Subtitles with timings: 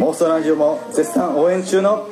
[0.00, 2.08] 妄想ラジオも絶賛応援中の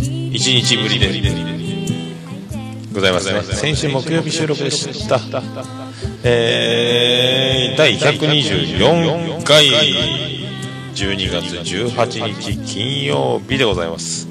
[0.02, 1.08] 日ぶりで
[2.94, 3.42] ございますね。
[3.44, 5.22] 先週木曜日収録でした。
[6.26, 9.70] えー、第124回
[10.94, 14.28] 12月18日金曜日でございます。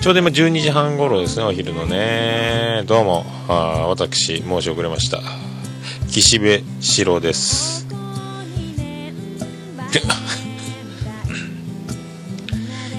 [0.00, 2.82] ちょうど今12時半頃ですねお昼のね。
[2.86, 5.22] どうもあー私申し遅れました。
[6.10, 7.75] 岸辺四郎です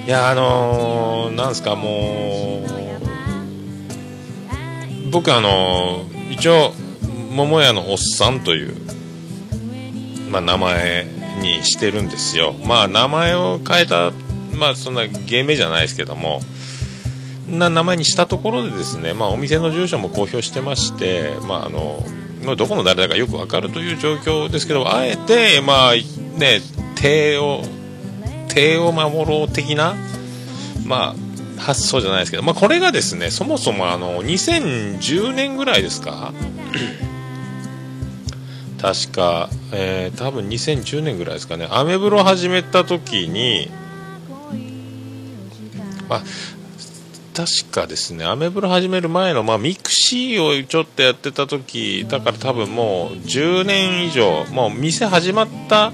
[0.07, 2.63] いやあのー、なんですかも
[5.07, 6.71] う僕あのー一応
[7.31, 8.75] 桃屋のおっさんという、
[10.29, 11.07] まあ、名前
[11.41, 12.53] にしてるんですよ。
[12.65, 14.11] まあ名前を変えた
[14.57, 16.41] まあそんな芸名じゃないですけども
[17.49, 26.61] な名前にしたところでですね、まあ、お店の住所も公表してまして、まあ、あのどこの誰だかよくわかるという状況ですけどあえてまあね
[26.95, 27.61] 手を
[28.47, 29.95] 手を守ろう的な
[30.85, 36.33] まあ発想じゃないですけど、まあ、これがですねそもそもあの2010年ぐらいですか？
[38.81, 41.67] 確か、えー多分2010年ぐらいですかね。
[41.71, 43.71] アメブロ始めた時に
[46.09, 46.21] あ
[47.33, 55.91] 確かですねアメブロ始める前の、まあ、ミクシーをちょっとやってた時だから多分もう10年以上もう店始まった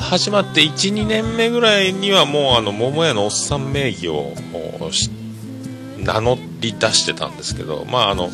[0.00, 4.32] 始まって12年目ぐらいにはもうあの桃屋のおっさん名義を
[5.98, 8.30] 名乗り出してたんですけどまああの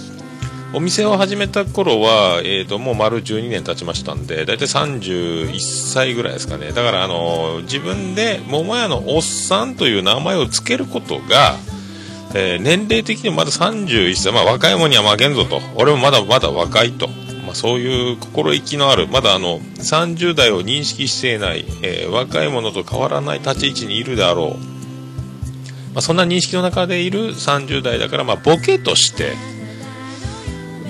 [0.75, 6.72] お店を始めた頃は、えー、ともう丸12年経ちましたんで大体31歳ぐらいですかね。
[6.72, 11.54] だからあの自分で桃屋のおっさんという名前を付けることが、
[12.34, 15.60] えー年齢的にまだ31歳、まあ、若い者には負けんぞと。
[15.76, 17.08] 俺もまだまだ若いと、
[17.54, 24.75] そういう心意気のあるまだあの30代を認識していない、えー若い者と変わらない立ち位置にいるであろう、
[25.94, 29.32] まあ、そんな認識の中でいる30代だから、まあ、ボケとして。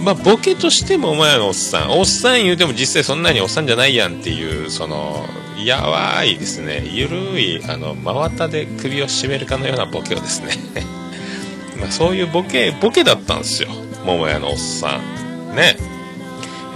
[0.02, 1.98] まあ、ボケとしてもお前のおっさん。
[1.98, 5.26] おっさん言うても実際そんなにおっさんじゃないやんっていうその
[5.64, 6.86] やわいですね。
[6.86, 10.58] ゆるいあの真綿で首を絞めるかのようなボケをですね。
[11.80, 13.70] まそういうボケボケだったんですよ。
[14.04, 15.56] 桃屋のおっさん。
[15.56, 15.93] ね。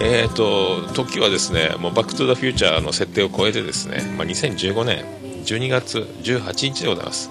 [0.01, 5.03] えーと時はですねもうバック・トゥ・ザ・フューチャーの設定を超えてですね、まあ、2015年
[5.45, 7.29] 12月18日でございます。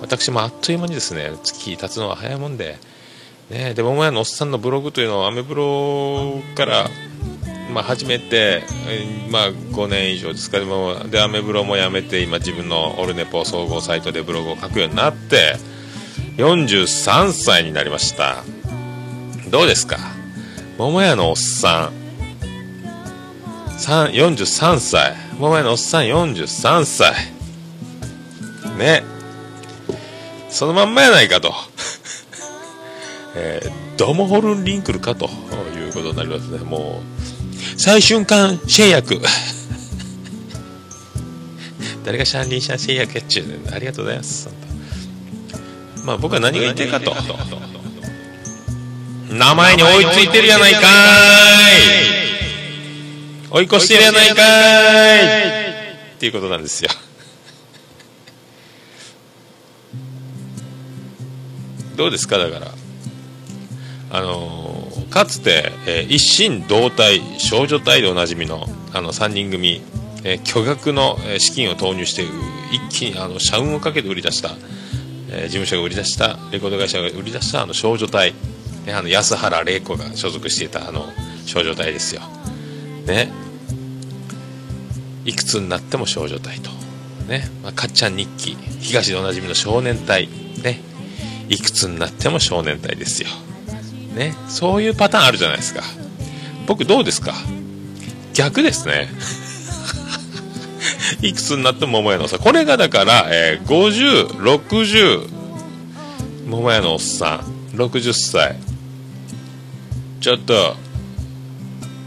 [0.00, 2.78] 私もあっという間にですね月経つのは早いもんで
[3.50, 6.88] ね、で桃屋のおっさんのブログというのをアメブロから、
[7.74, 8.62] まあ、始めて、
[9.30, 15.56] まあ、5年以上ですかでもでアメブロもやめて今自分のオルネポ総合サイトでブログを書くようになって
[16.38, 18.42] 43歳になりました。
[19.50, 19.98] どうですか？
[20.78, 22.03] 桃屋のおっさん。
[23.78, 27.14] 43歳桃屋のおっさん43歳
[28.78, 29.02] ね
[30.48, 31.52] そのまんまやないかと
[33.36, 35.28] えードモホルンリンクルかとい
[35.88, 36.58] うことになりますね。
[36.58, 39.20] もう、最瞬間制約。
[42.04, 44.48] 誰がシャンリンシャン制約やっちゅうねんありがとうございます。
[46.04, 47.16] まあ僕は何が言いたいかと。
[49.30, 50.82] 名前に追いついてるやないかー
[52.30, 52.33] い
[53.54, 55.20] 追い越してるやないかい
[56.16, 56.90] っていうことなんですよ。
[61.94, 62.74] どうですかだから。
[64.10, 69.82] あのーかつて、えー一心同体少女隊でおなじみのあの3人組、
[70.24, 72.24] えー巨額の資金を投入して
[72.72, 74.56] 一気にあの社運をかけて売り出した、
[75.30, 78.34] え事務所が売り出したレコード会社が売り出したあの少女隊、
[78.84, 81.08] ね、あの安原玲子が所属していたあの
[81.46, 82.43] 少女隊ですよ
[83.06, 83.30] ね。
[85.24, 86.70] いくつになっても少女隊と。
[87.28, 88.56] ね、まあ、かっちゃん日記。
[88.80, 90.28] 東でおなじみの少年隊。
[90.62, 90.80] ね。
[91.48, 93.28] いくつになっても少年隊ですよ。
[94.14, 95.82] ね、そういうパターンあるじゃないですか。
[96.66, 97.34] 僕どうですか？
[98.32, 99.08] 逆ですね。
[101.20, 102.38] いくつになっても桃屋のおっさん。
[102.38, 105.28] これがだから、えー、5060
[106.46, 107.76] 桃屋のおっさん。
[107.76, 108.56] 60歳。
[110.20, 110.76] ちょっと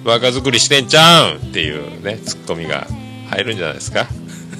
[0.08, 2.88] 若作りしてんちゃうんっていうねツッコミが
[3.30, 4.08] 入るんじゃないですか。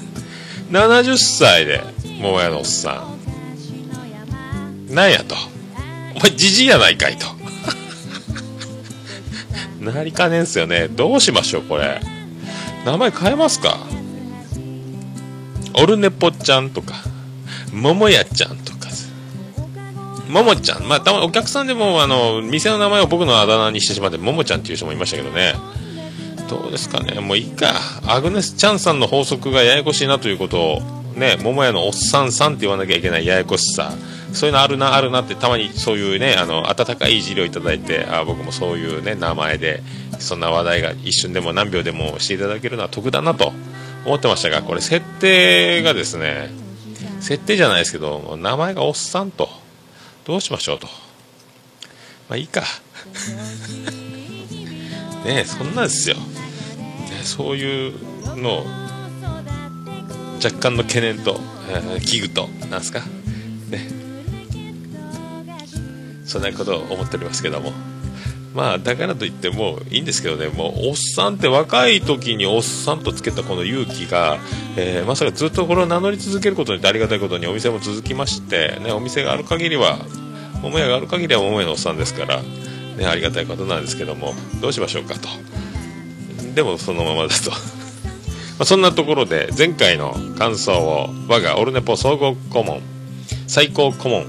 [0.70, 1.82] 70歳で
[2.20, 3.06] 桃屋のおっさ
[4.90, 4.94] ん。
[4.94, 5.34] なんやと。
[6.16, 7.26] お前じじいやないかいと。
[9.80, 10.88] なりかねんすよね。
[10.88, 12.02] どうしましょうこれ。
[12.84, 13.78] 名前変えますか。
[15.72, 16.94] オルネポちゃんとか。
[17.72, 18.47] 桃屋ちゃん。
[20.28, 20.84] ももちゃん。
[20.84, 25.54] まあたまお客さんでもあの店の名前を僕のあだ名にしてしまってももちゃんっていう人もいましたけどね。
[26.48, 27.20] どうですかね。
[27.20, 27.74] もういいか。
[28.06, 30.80] アグネス・チャンさんの法則がややこしいなということを
[31.14, 33.92] ね桃屋のおっさんさんって言わなきゃいけないややこしさ。
[34.32, 39.82] そういうのあるなあるなってたまにそういうねあの温かいいじりをいただいてあ僕もそういうね名前で
[40.18, 43.52] そんな話題が一瞬でも何秒でもしていただけるのは得だなと
[44.04, 46.50] 思ってましたがこれ設定がですね
[47.20, 49.48] 設定じゃないですけど名前がおっさんと。
[50.28, 50.86] どうしましょうと。
[52.28, 52.60] まあいいか。
[55.24, 56.22] ねえそんなですよ、ね、
[57.24, 57.94] そういう
[58.36, 58.66] の
[60.36, 61.40] 若干の懸念と、
[61.70, 63.00] えー危惧となんすか。
[63.70, 63.88] ね。
[66.26, 67.72] そんなことを思っておりますけども。
[68.54, 70.48] まあだからといってもいいんですけどね。
[70.48, 74.38] もうおっさんって若い時におっさんとつけたこの勇気が、
[74.76, 79.98] えーまさかずっとこれを名乗り続けることによってありがたいことにお店も続きまして、ね、お店がある限りは
[80.62, 85.28] 桃屋がある限りは桃屋のおっさんですから、ね、ありがたいことなんですけどもどうしましょうかと。
[86.54, 87.52] でもそのままだと。
[88.58, 92.80] まそんなところで前回の感想を我がオルネポ総合顧問
[93.46, 94.26] 最高顧問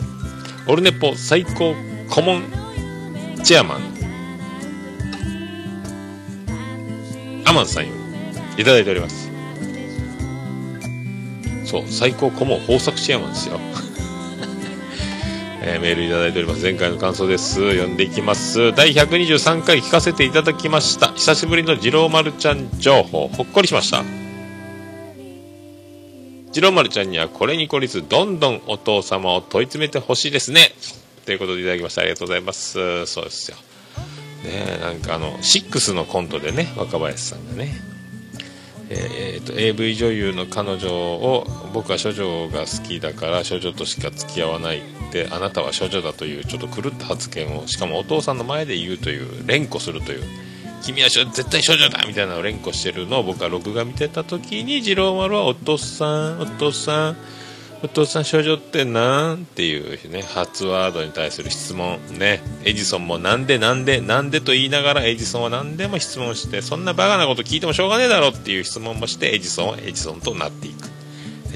[0.67, 1.73] オルネポ最高
[2.09, 2.43] 顧問
[3.43, 3.98] チェアマン
[7.49, 7.93] アマンさんよ。
[8.57, 9.27] りいただいております。
[11.65, 13.59] そう最高顧問豊作チェアマンですよ。
[15.63, 16.61] えーメールいただいております。
[16.61, 17.55] 前回の感想です。
[17.55, 18.71] 読んでいきます。
[18.75, 21.11] 第123回聞かせていただきました。
[21.13, 23.27] 久しぶりの次郎丸ちゃん情報。
[23.29, 24.03] ほっこりしました。
[26.51, 30.75] 次郎丸ちゃんにはこれに懲りずどんどんお父様を問い詰めてほしいですね。
[31.25, 33.07] ということでいただきましたありがとうございます。
[33.07, 33.57] そうですよ。
[34.43, 37.73] ねなんかあの6のコントでね若林さんがね
[38.89, 50.23] えーと AV 女優の彼女を僕は処女が好きだから処女としか付き合わないってあなたは処女だというちょっと狂った発言をしかもお父さんの前で言うという連呼するという
[50.81, 57.17] 君は絶対処女だみたいなのを連呼してるのを僕は録画見てた時に次郎丸はお父さんお父さん
[57.81, 62.41] お父さん処女ってなんっていうね初ワードに対する質問ね。
[62.65, 70.89] エジソンもなんでなんでなんでと言いながらエジソンは何でも質問してそんなバカなこと聞いてもしょうがねえだろっていう質問もしてエジソンはエジソンとなっていく。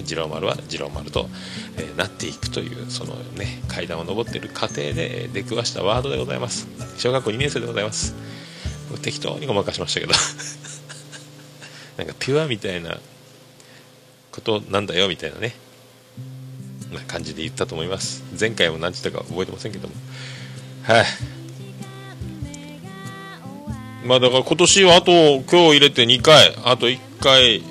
[0.06, 1.30] 次郎丸は次郎丸と、
[1.78, 6.68] えーなっていくというそのね階段を上っている過程で出くわしたワードでございます。
[6.98, 8.16] 小学校2年生でございます。
[8.90, 10.14] 僕適当にごまかしましたけど。
[11.98, 12.98] なんかピュアみたいな
[14.31, 15.56] ことなんだよみたいなね。
[16.94, 18.24] な感じで言ったと思います。
[18.40, 19.94] 前回も何て言ったか覚えてませんけども。
[20.84, 21.06] はい。
[24.06, 27.64] まあだから今年はあと今日入れて2回あと1回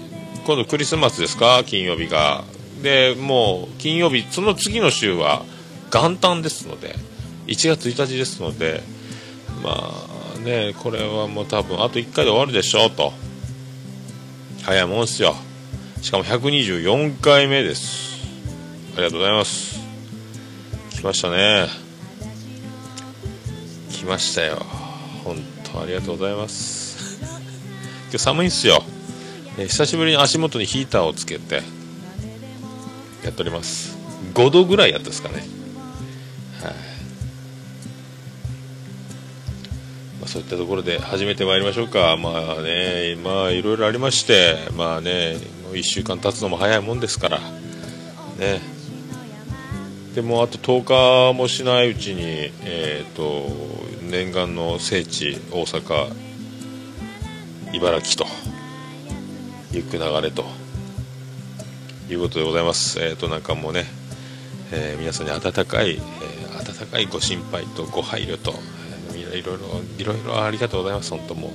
[0.46, 1.62] 今度クリスマスですか？
[1.64, 2.44] 金曜日が。
[2.82, 5.44] でもう金曜日その次の週は
[5.92, 6.96] 元旦ですので。
[7.46, 8.82] 1月1日ですので。
[9.62, 9.92] ま
[10.36, 13.12] あねこれはもう多分あと1回で終わるでしょうと。
[14.62, 15.34] 早いもんっすよ。
[16.00, 18.11] しかも124回目です。
[18.94, 19.80] ありがとうございます。
[20.90, 21.66] 来ましたね。
[23.90, 24.64] 来ましたよ。
[25.24, 25.36] 本
[25.72, 27.20] 当ありがとうございます。
[28.10, 28.82] 今日寒いんすよ、
[29.56, 31.62] 久しぶりに足元にヒーターをつけて
[33.24, 33.96] やっております。
[34.34, 35.36] 5度ぐらいやったですかね。
[35.36, 35.44] はい、
[40.20, 42.18] まあ、そういったところで始めてまいりましょうか。
[42.18, 47.38] まあねまあいろいろありましてまあねもう1週間経つのも早いもんですから。
[48.38, 48.71] ね。
[50.14, 52.22] でもあと10日もしないうちに、
[52.64, 53.48] えー、と
[54.10, 56.12] 念願の聖地大阪
[57.72, 58.30] 茨城と
[59.72, 60.44] 行く流れと
[62.10, 63.00] いうことでございます。
[63.00, 63.86] えっ、となんかもうね、
[64.70, 68.52] えー皆さんに温かい、えー温かいご心配とご配慮と、
[69.08, 71.10] えーみんないろいろいろいろありがとうございます。
[71.10, 71.50] 本当もう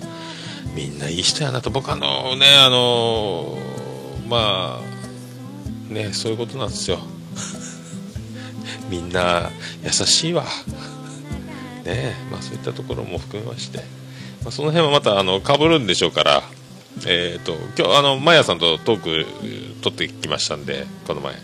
[0.75, 1.69] みんないい人やなと。
[1.69, 3.55] 僕あのねあの
[4.27, 6.97] まあねそういうことなんですよ。
[8.89, 9.49] みんな
[9.83, 10.45] 優しいわ。
[11.85, 13.79] ねまあそういったところも含めまして、
[14.43, 16.43] まあその辺はまたあの被るんでしょうから、
[17.05, 19.25] えー、と今日あのマヤさんとトーク
[19.81, 21.35] 取ってきましたんでこの前、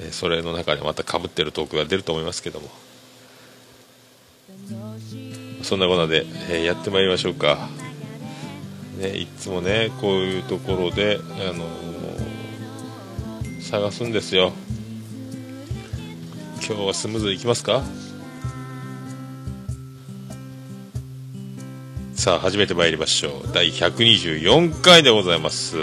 [0.00, 2.70] えそれの中でまた被ってるトークが出ると思いますけども。
[5.62, 7.68] そんなことで、えーやってまいりましょうか、
[8.98, 11.66] ね、いつもねこういうところで、あの
[13.60, 14.52] 探すんですよ。
[16.64, 17.82] 今日はスムーズいきますか？
[22.14, 23.52] さあ始めてまいりましょう。
[23.52, 25.76] 第124回でございます。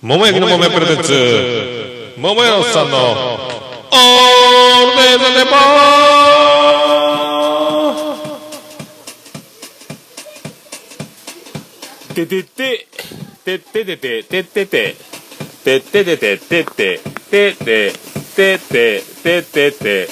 [0.00, 2.14] 桃焼きの桃屋プレゼンツ。
[2.18, 2.96] 桃屋のさんの。
[2.98, 5.56] オールデイズデポ
[12.14, 12.86] ててて
[13.44, 14.96] ててててててて
[15.64, 17.00] てててててて
[17.30, 17.92] ててて
[18.36, 20.08] ててててて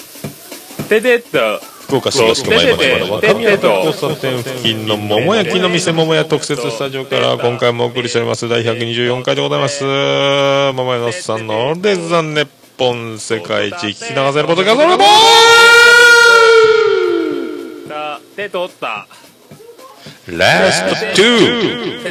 [0.88, 1.38] ててと
[1.86, 15.04] 福岡市東区前原若宮と交差点付近の桃焼きの店桃屋特設スタジオから今回もお送りしております第124回でございます桃屋のおっさんのオールデザネッポン世界一聞き流せることがそれも
[17.88, 19.06] たてとった
[20.28, 22.02] Last two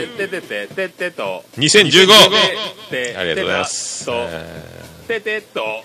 [1.57, 2.07] 2015
[3.17, 4.05] ありがとうございます。
[4.05, 4.11] と、
[5.53, 5.83] と。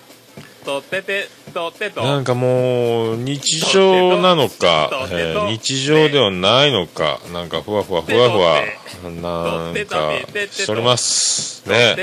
[2.01, 8.61] なんかもう日常なのか、えー日常ではないのかなんかふわふわふわふわ
[9.03, 10.11] なんか
[10.49, 11.95] しておりますね。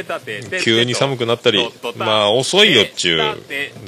[0.62, 3.24] 急に寒くなったりまあ遅いよっちゅう流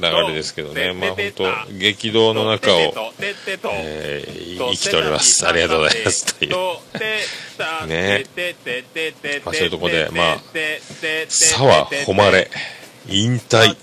[0.01, 0.93] れですけどね。
[0.93, 1.31] まあ本
[1.67, 2.79] 当激動の中を、
[3.71, 4.41] えー
[4.71, 5.47] 生きております。
[5.47, 6.37] ありがとうございます。
[6.37, 6.51] という。
[7.87, 8.23] ね。
[9.45, 10.37] まあそういうとこでまあ
[11.29, 12.49] 沢誉れ
[13.07, 13.75] 引退。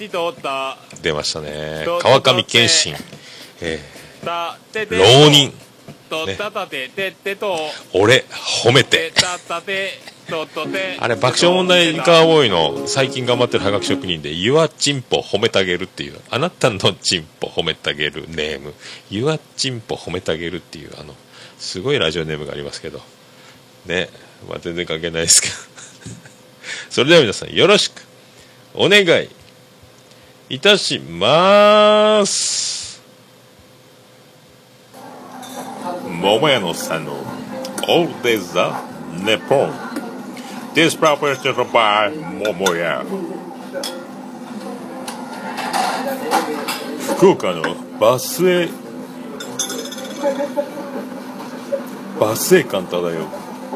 [1.02, 1.84] 出ましたね。
[2.00, 2.94] 川上謙信、
[3.60, 3.98] えー
[4.90, 5.52] 浪人。
[7.92, 8.24] 俺
[8.62, 9.12] 褒めて。
[11.00, 12.86] あれ爆笑問題カーボーイの。
[12.86, 16.20] 最近頑張ってるはがき職人で「Your チンポ褒めてあげる」っていう。
[16.30, 18.74] あなたのチンポ褒めてあげるネーム
[19.10, 21.14] 「Your チンポ褒めてあげる」っていうあの
[21.58, 23.00] すごいラジオネームがありますけど。
[23.86, 24.08] ね。
[24.48, 25.54] まあ全然関係ないですけど。
[26.90, 28.07] それでは皆さんよろしく
[28.80, 29.28] お願い。
[30.48, 33.02] いたします。
[36.22, 37.12] 桃屋のさんの
[37.88, 38.80] 「オールデイズ・ザ・
[39.24, 39.72] ネポン」
[40.74, 42.14] This proposition by
[42.54, 43.04] 桃屋
[47.16, 48.68] 福岡のバスへ
[52.20, 53.12] バスへ館漂う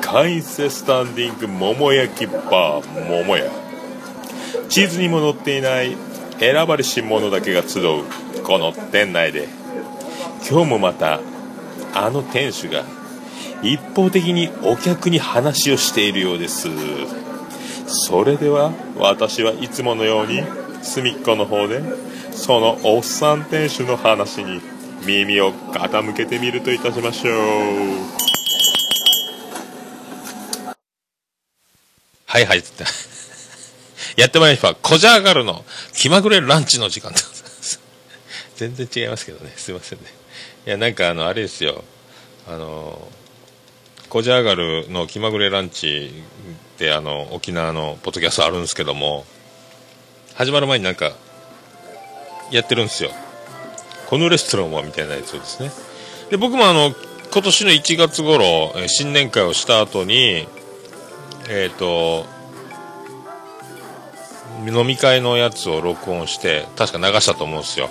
[0.00, 3.61] 会員制スタンディング桃焼きバー桃屋
[4.72, 5.94] 地図にも載っていない
[6.40, 8.04] 選ばれし者だけが集う
[8.42, 9.46] この店内で。
[10.48, 11.20] 今日もまた
[11.94, 12.84] あの店主が
[13.62, 16.68] 一方的にお客に話をしているようです。
[17.86, 20.42] それでは私はいつものように
[20.82, 21.82] 隅っこの方で
[22.32, 24.62] そのおっさん店主の話に
[25.04, 27.34] 耳を傾けてみるといたしましょう。
[32.24, 33.11] はいはいっつって。
[34.16, 34.74] やってまいりました。
[34.74, 35.64] コジャーガルの。
[35.94, 37.12] 気まぐれランチの時間。
[37.12, 37.80] でございます
[38.56, 39.52] 全然違いますけどね。
[39.56, 40.04] すいませんね。
[40.66, 41.82] いやなんかあのあれですよ。
[42.48, 43.08] あの
[44.08, 46.10] コジャーガルの気まぐれランチ
[46.74, 49.24] ってあの沖縄のポッドキャストあるんですけども
[50.34, 51.12] 始まる前になんか
[52.50, 53.10] やってるんですよ。
[54.08, 55.70] このレストランはみたいなやつですね。
[56.30, 56.94] で僕もあの
[57.32, 60.46] 今年の1月頃新年会をした後に
[61.48, 62.26] えっ、と
[64.70, 67.88] 飲み会のやつを録音して確か流したと思うんですよ。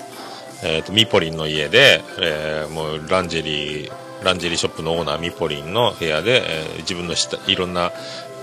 [0.63, 3.91] えー、とミポリンの家で、えーもうランジェリー
[4.23, 7.91] ランジェリーショップのオーナーミポリンの部屋で、えー自分の下いろんな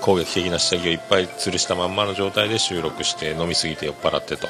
[0.00, 4.49] 攻撃的な下着をいっぱい吊るしたまんまの状態で収録して飲みすぎて酔っ払ってと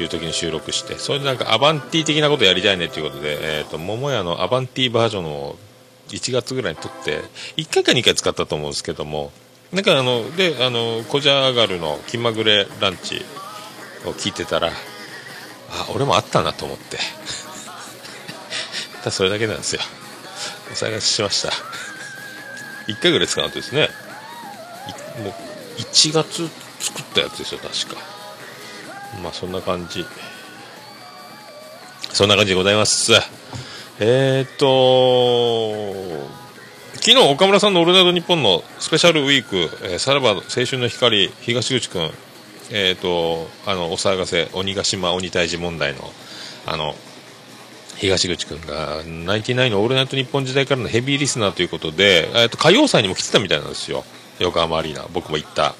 [0.00, 5.56] いう時に収録してそれでなんかアバンティ的なことやりたいねということで、えー、と桃屋のアバンティバージョンを
[6.08, 7.22] 1月ぐらいに撮って
[7.56, 9.32] 1回か2回使ったと思うんですけども
[9.74, 13.24] なんかあのであのコジャーガルの気まぐれランチ
[14.06, 14.72] を聞いてたらあ
[15.92, 16.98] 俺もあったなと思って。
[18.98, 19.82] ただそれだけなんですよ。
[20.72, 21.50] お探ししました。
[22.86, 23.88] 1回ぐらい使うとですね
[25.22, 25.32] もう
[25.78, 28.00] 1月作ったやつですよ確か。
[29.22, 30.06] まあそんな感じ。
[32.12, 33.12] そんな感じでございます。
[33.98, 36.43] えー、っと
[37.06, 42.10] 昨日岡村さんの「オールナイトニッポン」のスペシャルウィーク、えーさらば青春の光東口君
[42.70, 46.10] えー、とあのお騒がせ鬼ヶ島鬼退治問題の
[46.64, 46.94] あの
[47.96, 54.02] 東口くんが、ナインティナインのオールナイトニッポン時代からのヘビーリスナーということで、えっと、歌謡祭にも来てたみたいなんですよ。
[54.38, 55.06] 横浜アリーナ。
[55.12, 55.74] 僕も行った。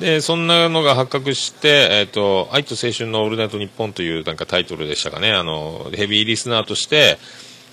[0.00, 5.32] で、そんなのが発覚して、えっ、と、愛と青春のオールナイトニッポンというなんかタイトルでしたかね。
[5.32, 7.18] あの、ヘビーリスナーとして、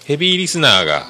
[0.06, 1.08] ヘビーリスナーが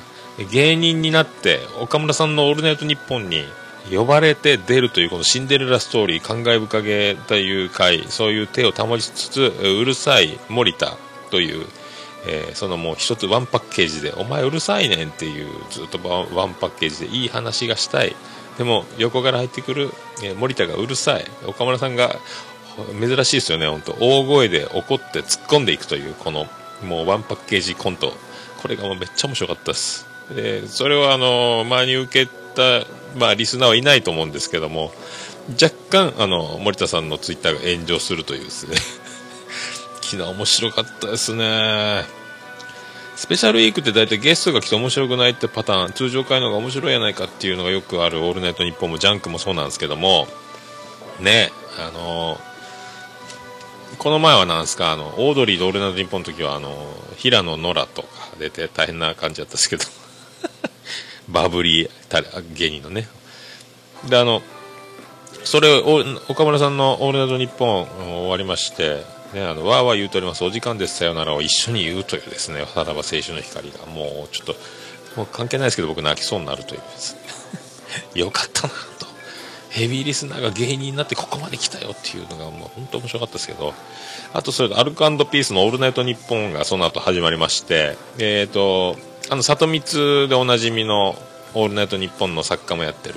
[0.51, 3.45] 芸人になって、岡村さんのオールナイトニッポンに
[3.93, 10.97] 呼ばれて出るというこのシンデレラストーリー、感慨深げという回、そういう手を保ちつつ、うるさい森田
[11.31, 11.65] という、
[12.27, 18.15] えーそのもう一つワンパッケージで、お前うるさいねんっていうずっとワンパッケージでいい話がしたい。
[18.57, 19.91] でも横から入ってくる、
[20.23, 21.25] えー森田がうるさい。
[21.45, 22.15] 岡村さんが
[22.99, 26.47] 珍しいですよね、本当大声で怒って突っ込んでいくという、この
[26.83, 28.11] もうワンパッケージコント。
[28.61, 30.14] これがもうめっちゃ面白かったです。
[30.33, 32.85] で、それをあの、前に受けた、
[33.17, 34.91] まあリスナーはいないと思うんですけども、
[35.61, 38.77] 若干あの、森田さんのツイッターが炎上するというですね。
[40.01, 42.05] 昨日面白かったですね。
[43.15, 50.27] スペシャルウィークって大体ゲストが来て面白くないってパターン、通常回の方が面白いやないかっていうのがよくあるオールナイトニッポンもジャンクもそうなんですけども、
[51.21, 52.39] ね、あの
[53.97, 56.75] この前はなんですか、あの、オードリーとオールナイトニッポンの時は、あの
[57.15, 59.85] 平野ノラとか出て大変な感じだったんですけど、
[61.29, 63.07] バブリー芸人のね。
[64.09, 64.41] で、あの、
[65.43, 69.03] それを、岡村さんのオールナイトニッポン終わりまして、
[69.33, 74.55] ね、あの、わーわー言うとおります、お時間です、さよならを一緒に言うというですね、さらば青春の光が、もうちょっと、
[75.15, 76.81] もう関係ないですけど、僕泣きそうになるという。
[78.19, 79.05] よかったなと。
[79.69, 83.73] ヘビーリスナーが芸人になってここまで来たよっていうのがもう本当面白かったですけど、
[84.33, 88.95] あとそれとアルコピースのオールナイトニッポンがその後始まりまして、えっ、と、
[89.29, 91.15] あの、里光でおなじみの
[91.53, 93.15] オールナイトニッポンの作家もやってる、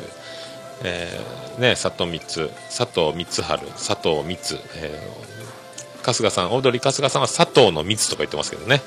[0.84, 5.38] えーね、佐藤光、佐藤光春、佐藤光、えー
[6.12, 8.80] 春日さん、オードリー春日さんは佐藤の光とか言ってますけどね。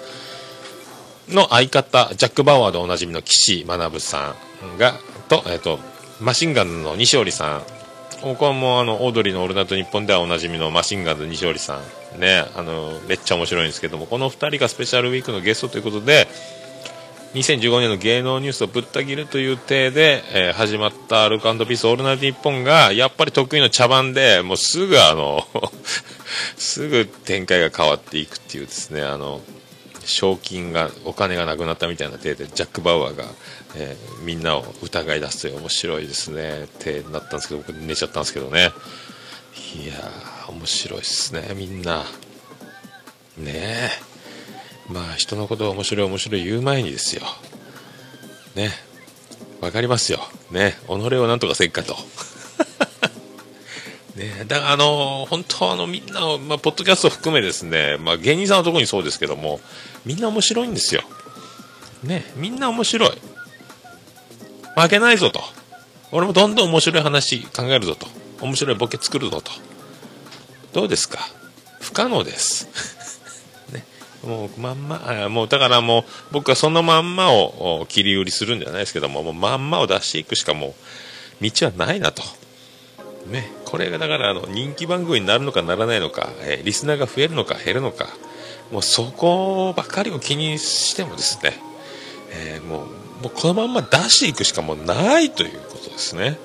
[1.30, 4.36] の相方、ジャック・バウアーでおなじみの岸学さ
[4.76, 4.96] んが、
[5.30, 5.80] と、えっ、と、
[6.20, 7.64] マシンガンズの西織さん。
[8.22, 11.80] ここはもうあの、オードリーのオールナイトニッポンではおなじみのマシンガンズ西織さ
[12.16, 12.20] ん。
[12.20, 16.28] ね、あの、めっちゃ面白いんですけども、この二人がスペシャルウィークのゲストということで、
[17.34, 25.48] 2015年の芸能ニュースをぶった切るという体で、えー始まったアルコピースオールナイトニッポンが、やっぱり得意の茶番で、もうすぐあの、
[26.58, 29.42] すぐ展開が変わっていくっていうですね、あの、
[30.04, 33.24] 賞金が、お金がなくなったみたいな体で、ジャック・バウアーが、
[33.76, 38.72] えーみんなを疑い出すという面白いですね、体になったんですけど、僕寝ちゃったんですけどね。
[39.82, 42.06] いやー、面白いですね、みんな。
[43.38, 44.11] ねえ。
[44.92, 47.24] まあ、人のことが面白い面白い言う前にですよ。
[48.56, 48.72] ね。
[49.62, 50.20] わかりますよ。
[50.52, 50.76] ね。
[50.88, 51.96] 己をなんとかせっかと。
[54.16, 59.62] ね、だからあの本当あのみんな、まあ、ポッドキャスト含めですね、まあ、芸人さんのところにそうですけども、
[60.06, 61.02] みんな面白いんですよ。
[62.04, 63.12] ね、みんな面白い。
[64.76, 65.42] 負けないぞと。
[66.12, 68.08] 俺もどんどん面白い話考えるぞと。
[68.42, 69.52] 面白いボケ作るぞと。
[70.74, 71.20] どうですか？
[71.80, 72.68] 不可能です。
[74.26, 80.76] もうまんま、もうだからもう僕はそのまんまを切り売りするんじゃないですけども、もうまんまを出していくしかも
[81.42, 82.24] う道はないなと。
[83.28, 88.08] ね、これがだからあの人気番組になるのかならないのか、えーリスナーが増えるのか減るのか、
[88.72, 91.54] もうそこばかりを気にしてもですね、
[92.32, 92.88] えーもう
[93.22, 96.38] もうこのまんま出していくしかもうないということですね。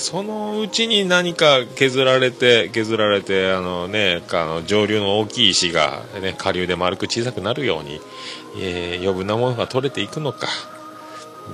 [0.00, 8.00] そのうちに何か削られて、削られて、あのね、あの上流の大きい石が、ね、下流で丸く小さくなるように、
[8.58, 10.48] えー余分なものが取れていくのか、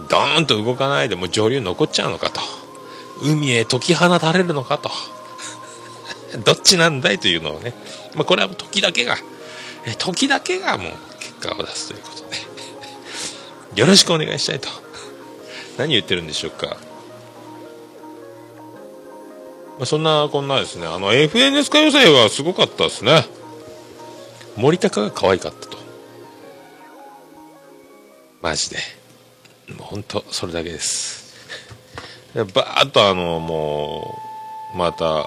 [0.09, 2.41] ドーンと動かないでも上流残っちゃうのかと。
[3.21, 4.93] 海へ解き放たれるのかと。
[6.45, 7.75] どっちなんだいというのをね。
[8.15, 9.19] まあ、これは時だけが、
[9.99, 12.23] 時だけがもう結果を出すということ
[13.75, 13.81] で。
[13.81, 14.69] よろしくお願いしたいと。
[15.79, 16.77] 何言ってるんでしょうか。
[19.79, 23.25] まあ、そんなこんなですね、あの、FNS 歌謡祭はすごかったですね。
[24.57, 25.77] 森高が可愛かったと。
[28.41, 28.77] マジで。
[29.77, 31.35] もう本当それだけです。
[32.35, 34.19] でバーッとあの、も
[34.75, 35.27] う、また、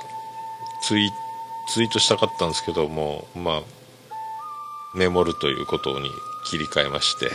[0.81, 1.11] ツイ、
[1.67, 3.61] ツイートしたかったんですけども、まあ、
[4.95, 6.09] メモるということに
[6.45, 7.29] 切り替えまして、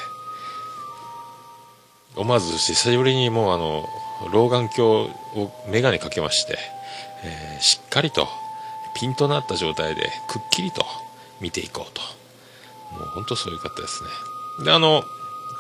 [2.17, 3.89] 思わず久しぶりにもうあの、
[4.33, 5.11] 老眼鏡を
[5.69, 6.59] 眼鏡かけまして、
[7.25, 8.29] えーしっかりと
[8.95, 10.85] ピンとなった状態でくっきりと
[11.41, 12.01] 見ていこうと。
[12.99, 14.11] もう本当そういう方ですね。
[14.65, 15.03] で、あの、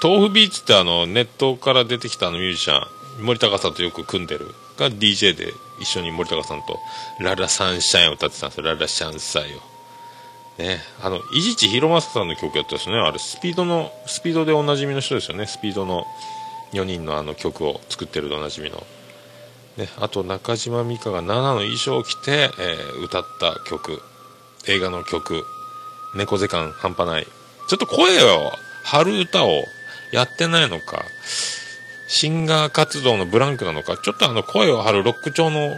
[0.02, 2.80] 豆腐ビーツってあの、ネットから出てきたあのミュージシャ
[3.20, 6.78] ン、森高さんとよく組んでる、が DJ で一緒に森高さんと
[7.20, 8.64] ララサンシャインを歌ってたんですよ。
[8.64, 9.74] ララシャンサイを。
[10.58, 12.96] ね、あの、伊地知弘正さんの曲やったですね。
[12.96, 15.46] あれ、スピードの、スピードでおなじみの人ですよね。
[15.46, 16.06] スピードの
[16.72, 18.84] 4人のあの曲を作ってるでおなじみの。
[19.76, 24.00] ね、あと中島美嘉が7の衣装を着て、えー歌った曲、
[24.66, 25.44] 映画の曲、
[26.14, 27.26] 猫背感半端ない。
[27.68, 28.52] ちょっと声を
[28.84, 29.64] 張る歌を
[30.12, 31.04] やってないのか、
[32.06, 35.74] シンガー活動のブランクなのか、ちょっとあの声を張るロック調の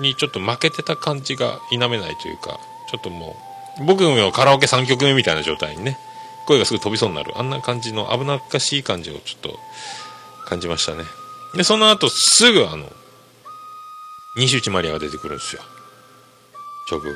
[0.00, 3.36] にちょっと負けてた感じが否めないというか、ちょっとも
[3.80, 5.98] う、僕のカラオケ3曲目みたいな状態にね、
[6.46, 9.58] 声がすぐ飛びそうになる、あんな感じの危なっかしい感じをちょっと
[10.46, 11.04] 感じましたね。
[11.54, 12.86] で、その後すぐあの、
[14.40, 15.62] 西内まりやが出てくるんですよ。
[16.90, 17.06] 直後。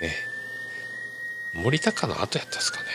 [0.00, 0.14] ね。
[1.52, 2.86] 森高の後やったですかね。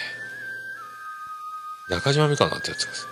[1.89, 3.07] 中島美嘉の後やったです。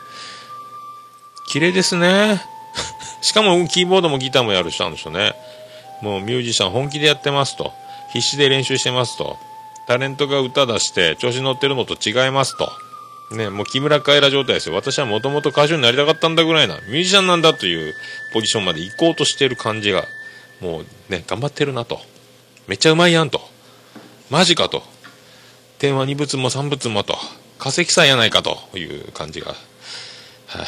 [1.50, 2.42] 綺麗ですね。
[3.22, 5.34] しかもキーボードもギターもやる人なんですよね。
[6.02, 7.74] もうミュージシャン本気でやってますと。
[8.14, 9.38] 必死で練習してますと。
[9.86, 12.72] タレントが歌出して調子乗ってるのと違いますと。
[13.32, 14.76] ね、もう木村カエラ状態ですよ。
[14.76, 17.94] 私はもともと歌手になりたかったんだぐらいな、ミュージシャンなんだという
[18.34, 20.06] ポジションまで行こうとしてる感じが、
[20.62, 22.00] もうね、頑張ってるなと。
[22.68, 23.42] めっちゃうまいやんと。
[24.30, 24.84] マジかと。
[25.78, 27.18] 点は2物も3物もと。
[27.60, 29.54] 化石さんやないかという感じが。
[30.48, 30.68] はい。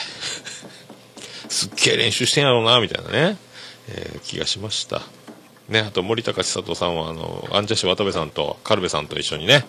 [1.50, 3.38] すっげえ練習してんやろうな、みたいなね、
[3.90, 5.02] えー気がしました。
[5.68, 9.66] ね、あと森高千里さんは、あの、アンジャッシュ渡部さんとカルベさんと一緒にね、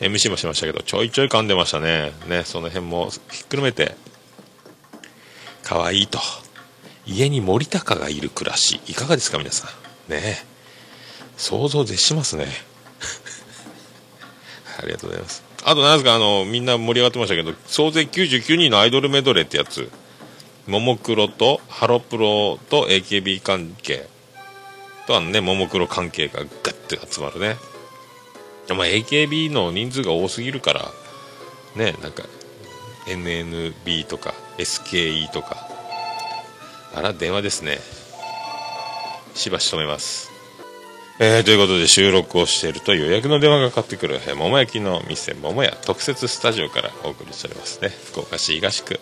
[0.00, 2.12] MC もしましたけど、ちょいちょい噛んでましたね。
[2.28, 3.96] ね、その辺もひっくるめて、
[5.62, 6.18] 可愛いと。
[7.06, 9.68] 家に森高がいる暮らし、いかがですか、皆さ
[10.08, 10.12] ん。
[10.12, 10.44] ね
[11.36, 12.46] 想像絶しますね。
[14.78, 15.42] ありがとうございます。
[15.64, 19.90] あと、なんですか、あの、みんな盛り上がってましたけど、総勢99人のアイドルメドレーってやつ、
[20.66, 24.08] ももクロとハロプロと AKB 関係
[25.06, 27.56] とあのね、ももクロ関係がガッて集まるね。
[28.74, 30.90] まあ、AKB の人数が多すぎるから、
[31.76, 32.24] ね、なんか、
[33.06, 35.68] NNB とか SKE とか、
[36.94, 37.78] あら、電話ですね。
[39.34, 40.30] しばし止めます。
[41.18, 47.88] えー、ということで収録をしていると予約の電話がかかってくる、えー桃焼きの店桃屋特設スタジオからお送りしておりますね。
[47.88, 49.00] 福岡市東区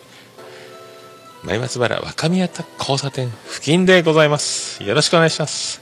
[1.43, 4.81] 前松原若宮田交差点付近でございます。
[4.81, 5.81] よろしくお願いします。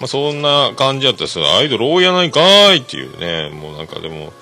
[0.00, 1.40] まあそんな感じだったです。
[1.40, 3.50] アイドル多いやないかーいっていうね。
[3.54, 4.32] もうなんかでも、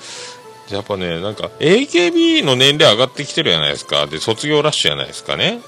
[0.71, 4.07] やっぱね、なんか AKB の年齢上がってきてるじゃないですか。
[4.07, 5.61] で、卒業ラッシュじゃないですかね。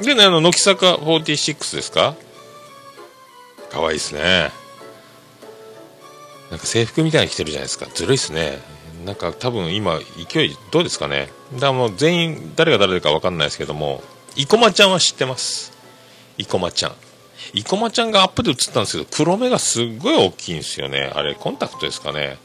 [0.00, 2.14] でね、あの、乃木坂46ですか
[3.70, 4.50] 可愛いですね。
[6.50, 7.86] なんか制服みたいに着てるじゃないですか。
[7.94, 8.58] ずるいっすね。
[9.04, 9.98] なんか多分今、
[10.30, 11.28] 勢いどうですかね。
[11.54, 14.02] だからもう全員、誰が誰かわかんないですけども、
[14.36, 15.72] 生駒ちゃんは知ってます。
[16.38, 16.94] 生駒ちゃん。
[17.54, 21.12] 生駒ちゃんがアップで映ったんですけど、黒目がすっごい大きいんですよね。
[21.14, 22.38] あれ、コンタクトですかね。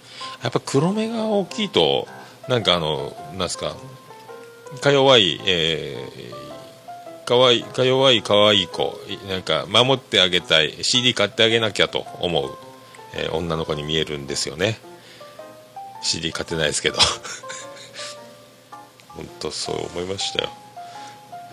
[0.43, 2.08] やっぱ黒目が大きいと、
[2.47, 3.75] なんかあの、なんですか、
[4.81, 12.58] か弱い、えー、かわい、か弱い可愛い子、なんか守ってあげたい、CD 買ってあげなきゃと思う、
[13.15, 14.79] えー女の子に見えるんですよね。
[16.01, 16.97] CD 買ってないですけど。
[19.10, 20.49] 本当そう思いましたよ。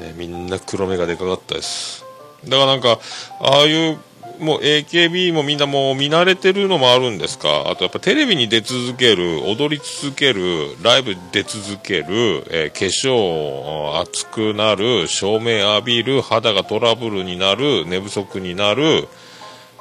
[0.01, 2.02] ねみんな黒目がでかかったです。
[2.45, 2.99] だからなんか、
[3.41, 3.99] ああいう、
[4.41, 7.69] もう AKB もみんなもう見慣れてるのもあるんですか？
[7.69, 19.07] あとやっぱテレビに出続ける、踊り続ける、ライブ出続ける、えー化粧熱くなる、照明浴びる、肌がトラブルになる、寝不足になる、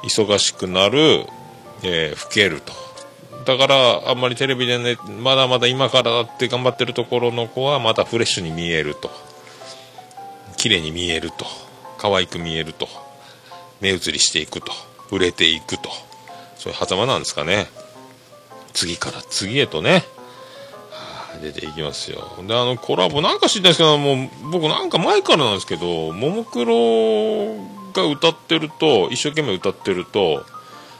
[0.04, 1.26] 忙しくなる、
[1.82, 2.72] えー老けると。
[3.44, 9.10] だから、あんまりテレビでね、まだまだ今からだって頑張ってるところの子はまたフレッシュに見えると。
[10.56, 11.46] 綺麗に見えると。
[12.02, 12.88] 可愛く見えると。
[13.80, 14.72] 目移りしていくと。
[15.12, 15.88] 売れていくと。
[16.56, 17.68] そういう狭間なんですかね。
[18.72, 20.02] 次から次へとね。
[21.40, 22.28] 出ていきますよ。
[22.44, 27.54] で、あの、コラボなんか知んないですけど、もう、僕なんか前からなんですけど、ももクロ
[27.92, 30.44] が歌ってると、一生懸命歌ってると、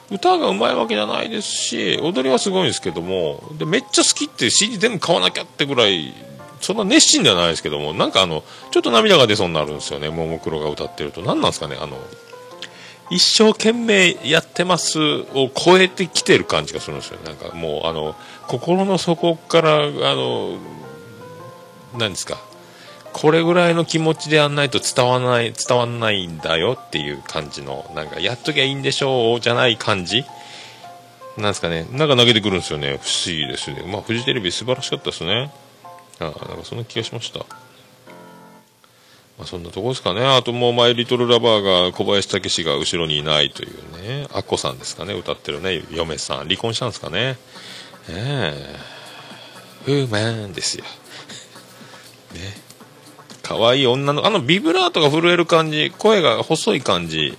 [0.08, 6.14] 歌がうまいわけじゃないですし、踊りはすごいんですけども、で、めっちゃ好きって CD 全部買わなきゃってぐらい、
[6.62, 11.20] そんな熱心ではないですけども、なんかあの、ちょっと涙が出そうになるんですよね、ももクロが歌ってると。
[11.20, 11.98] 何なんですかね、あの、
[13.10, 17.18] 一生懸命やってますを超えてきてる感じがするんですよ。
[17.24, 18.14] なんかもう、あの、
[18.46, 20.56] 心の底から、あの、
[21.98, 22.38] 何ですか、
[23.12, 30.24] これぐらいの気持ちでやんないと伝わらない、伝わんないんだよっていう感じの、なんか、やっときゃいいんでしょうじゃない感じ
[31.36, 31.86] なんですかね。
[31.90, 32.98] なんか投げてくるんですよね。
[33.02, 33.82] 不思議ですね。
[33.86, 35.50] まあ、フジテレビ素晴らしかったですね。
[36.20, 37.40] ああ、なんかそんな気がしました。
[39.38, 40.24] まあ、そんなとこですかね。
[40.24, 46.38] あともう、マイ・リトル・ラバーが小林武史が後ろにいないというね、アッコさんですかね、歌ってるね、嫁さん。
[46.48, 47.38] 離婚したんですかね。
[48.08, 48.92] ええ
[49.84, 50.84] フーマンですよ。
[52.34, 52.40] ね。
[53.42, 57.36] 可愛い女の、あのビブラートが震える感じ、声が細い感じ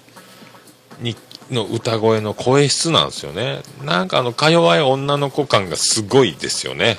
[1.00, 1.16] に、
[1.52, 3.62] の歌声の声質なんですよね。
[3.84, 6.98] なんかあの、か弱い女の子感がすごいですよね。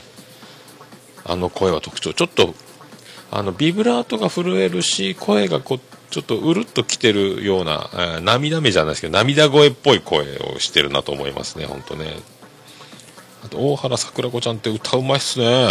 [1.25, 2.13] あの声は特徴。
[2.15, 2.55] ちょっと
[3.31, 12.15] あのビブラートが震えるし声がこうちょっとうるっときてるような、えー涙目じゃないですけど涙声っぽい声をしてるなと思いますね本当ね。
[13.45, 15.69] あと大原桜子ちゃんって歌うまいっすね。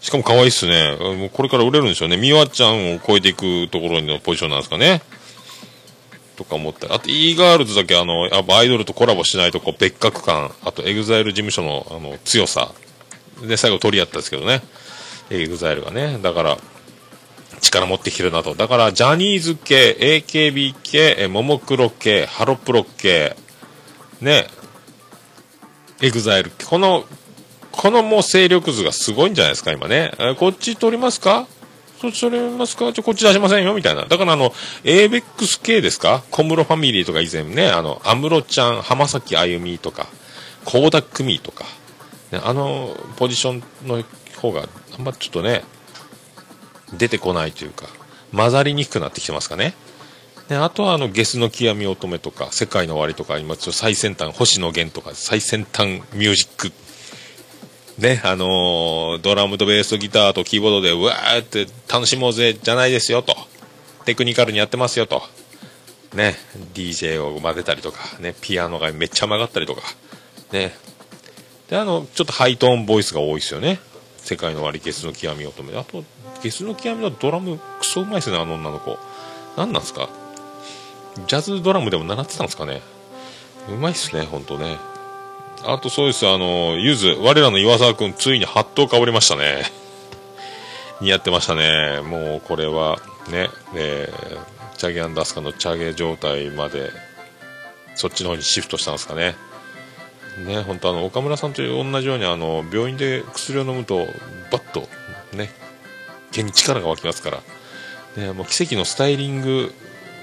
[0.00, 0.96] しかも可愛いっすね。
[1.18, 2.16] もうこれから売れるんでしょうね。
[2.16, 5.02] 美和ちゃんを超えていくところのポジションなんですかね。
[6.36, 6.94] とか思ったり。
[6.94, 10.52] あと e ガールズだけあのやっぱアイドルとコラボしないとこう別格感。
[10.62, 12.72] あと EXILE 事務所のあの強さ。
[13.46, 14.62] で最後取り合ったんですけどね
[15.30, 16.18] エグザイルがね。
[16.22, 16.58] だから、
[17.60, 18.54] 力持ってきてるなと。
[18.54, 23.36] だから、ジャニーズ系、AKB 系、えももクロ系、ハロプロ系、
[24.20, 24.46] ね、
[26.02, 26.52] エグザイル。
[26.66, 27.04] この、
[27.72, 30.12] このもう勢力図がすごいんじゃないですか、今ね。
[30.18, 31.46] えこっち取りますか？
[32.00, 32.92] そっち取りますか？
[32.92, 34.04] ちょ、こっち出しませんよ、みたいな。
[34.04, 34.50] だからあの、
[34.84, 36.22] ABEX 系ですか？
[36.30, 40.06] 小室ファミリーとか以前ね、あの、安室ちゃん、浜崎あゆみとか、
[40.66, 41.64] 倖田來未とか、
[42.32, 44.02] ね、あの、ポジションの
[44.44, 45.62] 方があんまちょっとね
[46.92, 47.86] 出てこないというか
[48.34, 49.74] 混ざりにくくなってきてますかね。
[50.48, 56.72] であとはあのゲスの極み乙女とか世界の終わりとか今ちょっと最先端星野源とか最先端ミュージック。
[57.98, 63.36] ねあのードラムとベースとギターとキーボードでうわーって楽しもうぜじゃないですよと。
[64.04, 65.22] テクニカルにやってますよと。
[66.12, 66.34] ね
[66.74, 69.82] DJ を混ぜたりとかねピアノがめっちゃ曲がったりとか。
[70.52, 70.74] ね
[71.74, 73.80] であのちょっとハイトーンボイスが多いですよね。
[74.18, 76.04] 世界の終わりゲスの極み乙女あと
[76.40, 78.96] ゲスの極みのドラムクソうまいですねあの女の子。
[79.56, 80.08] 何なんですか？
[81.26, 82.80] ジャズドラムでも習ってたんですかね？
[83.68, 84.76] うまいっすねほんとね。
[85.64, 89.64] あとそうですあのゆず我らの岩沢君ついにハットをかぶりましたね。
[91.02, 92.02] 似合ってましたね。
[92.02, 96.90] もうこれはねえーチャゲアンダスカのチャゲ状態まで
[97.96, 99.34] そっちの方にシフトしたんですかね。
[100.38, 104.06] ね、本当あの岡村さんと同じようにあの病院で薬を飲むと
[104.50, 104.88] バッと
[105.36, 105.50] ね
[106.32, 107.40] 毛に力が湧きますから、
[108.16, 109.72] ね、もう奇跡のスタイリング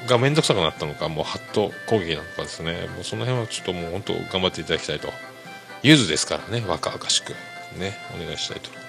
[0.07, 2.87] が面倒くさくなったのかもうハット攻撃なのかですね。
[2.95, 5.09] もうその辺はちょっともう本当頑張っていただきたいと。
[5.83, 7.33] ゆずですからね若々しく。
[7.79, 8.80] ねお願いしたいと。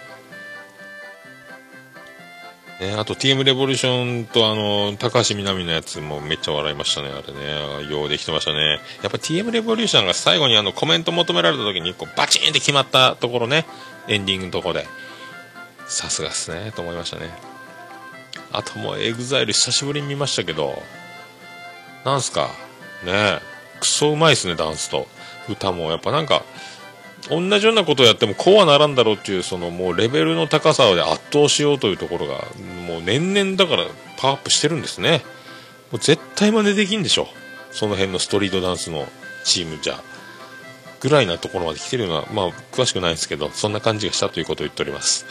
[2.83, 7.89] ね、あと TM レボリューションとあの高橋みなみのやつもめっちゃ笑いましたねあれね。
[7.89, 8.81] ようできてましたね。
[9.03, 13.67] やっぱ TM レボリューションが最後にあのコメント求められた時にこうバチンって決まったところね。
[14.09, 14.87] エンディングのとこで。
[15.87, 17.31] さすがっすねと思いましたね。
[18.51, 20.83] あともう EXILE 久しぶりに見ましたけど。
[22.05, 22.51] なんすか。
[23.05, 23.39] ね
[23.79, 25.07] クソうまいっすねダンスと。
[25.49, 25.93] 歌も。
[25.93, 26.43] やっぱなんか
[27.29, 32.45] 同じようなことをやってもこうはならんだろうっていうそのもうレベルの高さで圧倒しようというところが
[33.05, 33.87] 年々だから
[34.19, 35.23] パワーアップしてるんですね。
[35.91, 37.29] もう絶対真似できんでしょ。
[37.71, 39.07] その辺のストリートダンスの
[39.45, 40.01] チームじゃ
[41.01, 45.27] ぐらいなところまで来てるのはまあ詳しくないんですけどそんな感じがしたということを言っております。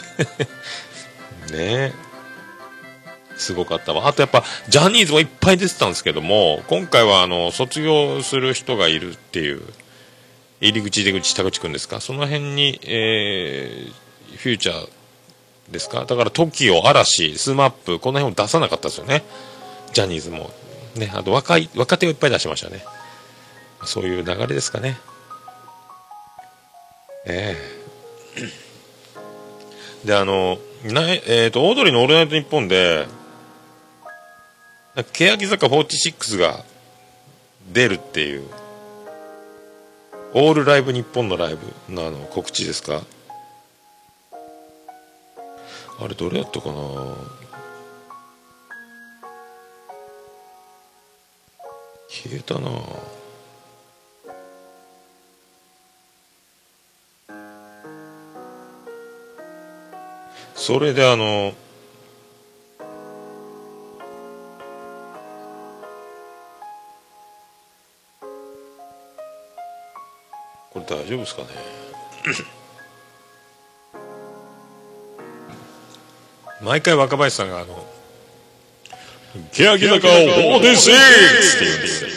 [1.50, 1.52] ね。
[1.52, 1.92] え
[3.36, 4.06] すごかったわ。
[4.06, 9.62] あとやっぱジャニーズもいっぱい出てたんですけども今回はあの卒業する人がいるっていう
[10.60, 12.00] 入り口出口田口くんですか？
[12.00, 14.88] その辺に、えー、フューチャー
[15.70, 16.04] ですか？
[16.04, 19.22] だから TOKIO 嵐 SMAP この辺を出さなかったですよね。
[19.92, 20.50] ジャニーズも。
[20.96, 22.84] ねあと若い若手をいっぱい出しましたね。
[23.84, 24.98] そういう流れですかね。
[27.26, 27.56] え
[30.04, 30.06] え。
[30.06, 33.06] であのなえー、とオードリーの「オールナイトニッポン」で
[35.12, 36.64] 欅坂46が
[37.72, 38.44] 出るっていう
[40.34, 43.02] オールライブ日本のライブのあの告知ですか？
[46.04, 46.74] あれどれやったかな？
[52.08, 52.70] 消えたな。
[60.56, 61.54] それであの
[70.70, 71.48] これ大丈夫ですかね？
[76.62, 77.86] 毎回若林さんがあの
[79.52, 82.10] 「欅坂46」って言うんですよ。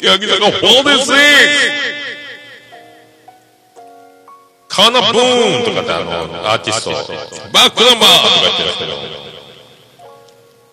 [0.00, 1.70] 欅坂46
[4.68, 6.90] カーナブーンとかってあのアーティスト。
[7.52, 8.86] バックナンバーとか言ってるんですけ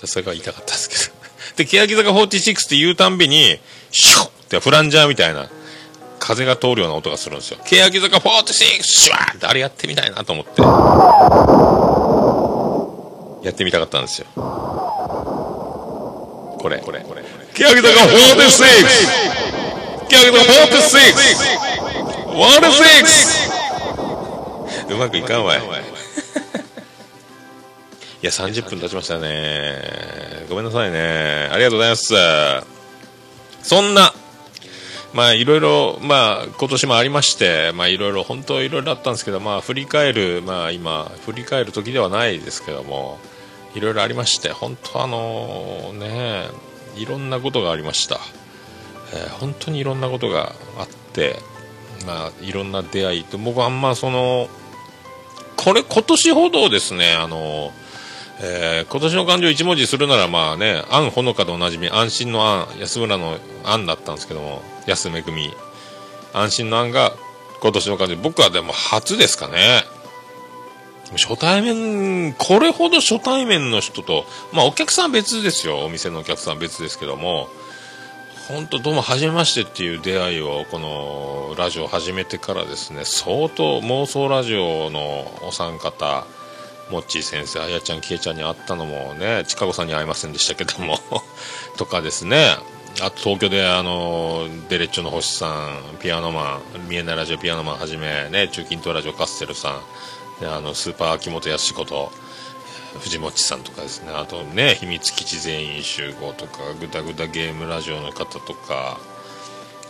[0.01, 0.07] ど。
[0.07, 1.17] それが言いたかったですけど。
[1.57, 3.59] で欅坂46って言うたんびに
[3.91, 5.49] シュッってフランジャーみたいな
[6.27, 7.59] 風が通るような音がするんですよ。
[7.63, 10.61] 欅坂46シュワーってあれやってみたいなと思って。
[13.47, 14.27] やってみたかったんですよ。
[14.35, 14.41] こ
[16.69, 16.79] れ。
[16.79, 17.87] これこれ欅坂46
[20.09, 20.57] 欅坂46
[24.89, 25.59] 46うまくいかんわい。
[25.59, 25.61] い
[28.21, 29.81] や30分経ちましたね。
[30.49, 31.47] ごめんなさいね。
[31.53, 32.13] ありがとうございます。
[33.63, 34.13] そんな
[35.13, 43.19] まあいろいろまあ今年もありましてまあいろいろ本当いろいろあったんですけどまあ振り返るまあ今振り返る時ではないですけども
[43.73, 46.47] いろいろありまして本当あのね
[46.95, 48.19] いろんなことがありました、
[49.13, 51.37] えー本当にいろんなことがあって
[52.05, 54.49] まあいろんな出会いと僕はあんまその
[55.55, 57.71] これ今年ほどですねあの
[58.39, 65.53] えー今年の漢字を一文字するならまあね安ほのかでおなじみ安心の安安村の安だったんですけども安めぐみ。
[66.33, 67.13] 安心の安が
[67.61, 68.15] 今年の漢字。
[68.15, 69.83] 僕はでも初ですかね。
[71.13, 75.83] 初対面これほど初対面の人とまあお客さん別ですよ。
[75.85, 77.49] お店のお客さん別ですけども。
[78.47, 86.25] 本当どうも初めましてっていう出会いをこのラジオを始めてからですね相当妄想ラジオのお三方
[86.89, 90.99] モッチー先生あやちゃんきえちゃんに会ったのもねちかごさんに会いませんでしたけども
[91.77, 92.57] とかですね。
[92.99, 99.81] あと東京であのデレッチョの星さんピアノマン見えないラジオピアノマンはじめね中近東ラジオカステルさ
[100.39, 102.11] んであのスーパー秋元康こと
[102.99, 104.11] 藤本さんとかですね。
[104.11, 108.97] あとね秘密基地全員集合とかグダグダゲームラジオの方とか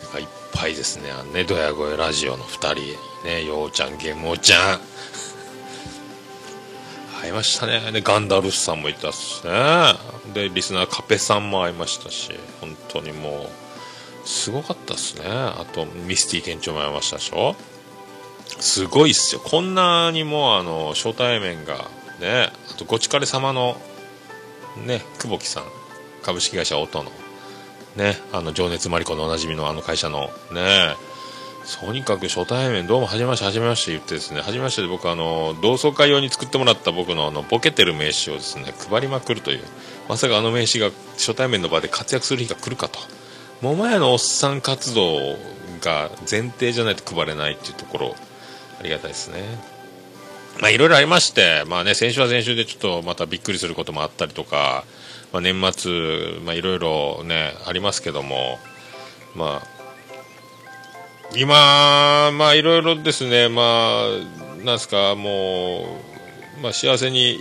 [0.03, 1.11] なんかいっぱいですね。
[1.11, 4.79] あのねドヤ声ラジオの2人ねようちゃんゲームおちゃん。
[7.21, 7.91] 会いましたね。
[7.91, 9.51] でガンダルスさんもいたしね。
[10.33, 13.49] でリスナーカペさんも会いましたし本当にも
[14.23, 15.25] うすごかったですね。
[15.27, 17.55] あとミスティ店長も会いましたでしょ。
[18.59, 19.41] すごいっすよ。
[19.43, 21.75] こんなにもあの初対面が
[22.19, 23.77] ねあとごちかれ様の
[24.85, 25.63] ね久保木さん。
[26.23, 27.11] 株式会社音の。
[27.95, 30.95] ねあの情熱マリコのおなじみのあの会社のね
[31.67, 39.63] とにかく初対面どうもはじめましてはじめまして言ってですねはじめましてで僕あの同窓会用に作ってもらった僕のあのボケてる名刺をですね配りまくるという
[40.07, 42.99] まさかあの名刺が初対面の場で活躍する日が来るかと。
[43.61, 45.35] 桃屋のおっさん活動
[45.81, 48.15] が前提じゃないと配れないっていうところ
[48.79, 49.41] ありがたいですね。
[50.61, 54.85] まあいろいろありましてまあね先週は先週でちょっとまたびっくりすることもあったりとか、
[55.33, 58.57] まあ、年末まあいろいろねありますけども
[59.35, 59.76] まあ
[61.35, 65.99] 今、まあいろいろですね、まあ、なんすか、も
[66.59, 67.39] う、まあ幸せに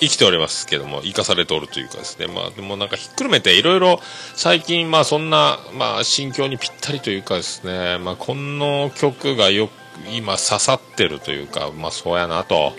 [0.00, 4.00] 生きておりますけども、生かされておるというかですね、まあでもなんかひっくるめていろいろ
[4.34, 9.70] 最近、まあそんな、まあ心境にぴったりというかですね、まあこの曲がよく
[10.12, 12.74] 今刺さってるというか、まあそうやなと、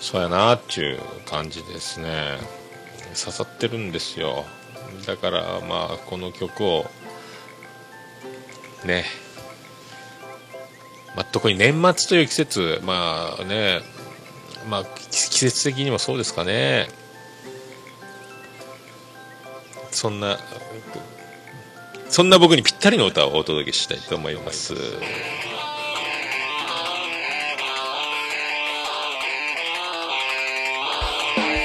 [0.00, 2.38] そうやなっていう感じですね。
[3.18, 4.44] 刺さってるんですよ。
[5.06, 6.86] だからまあこの曲を、
[8.84, 9.04] ね、
[11.16, 13.80] まあ、特に年末という季節、まあね、
[14.68, 16.88] まあ、季節的にもそうですかね。
[19.90, 20.38] そんな、
[22.08, 24.74] そんな僕にぴったりの歌をお届けしたいと思います。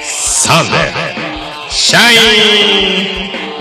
[0.03, 3.54] サンデー、シャイン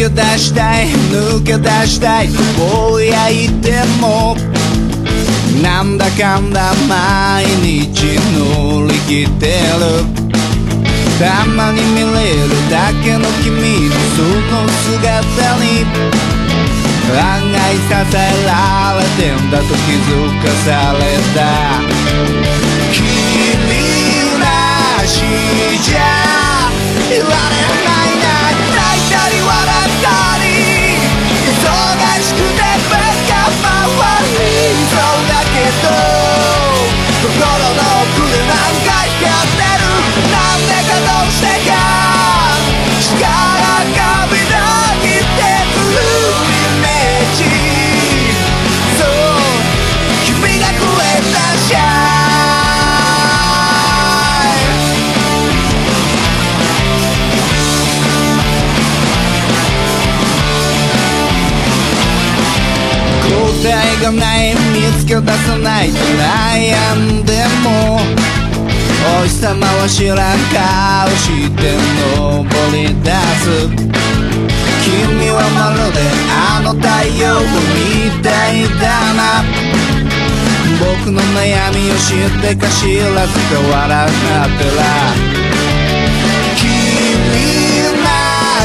[0.00, 4.34] げ出したい抜け出したいぼやいても
[5.62, 9.60] なんだかんだ毎日乗り切ってる。
[11.18, 15.84] たまに見れるだけの君のその姿に
[17.12, 17.82] 案外支
[18.16, 20.08] えられてんだと気づ
[20.42, 20.98] かされ
[21.34, 21.38] た。
[22.90, 23.04] 君
[24.40, 24.44] ら
[25.06, 25.98] しいじゃ
[27.10, 27.28] いられ
[27.84, 28.09] ない
[35.70, 35.86] 心
[37.20, 39.86] の奥で何か光ってる。
[40.30, 42.09] なんでかどうしてか。
[64.00, 68.00] がない見つけ出せないと悩んでも
[69.20, 70.16] お日様は知らん
[70.48, 71.76] 顔して
[72.16, 73.44] 登り出す。
[74.82, 76.00] 君はまるで
[76.32, 76.88] あの太
[77.20, 77.40] 陽
[77.76, 78.82] みたいだ
[79.14, 79.44] な。
[80.80, 84.10] 僕の悩みを知ってか知らずか笑っ
[84.58, 85.49] てら。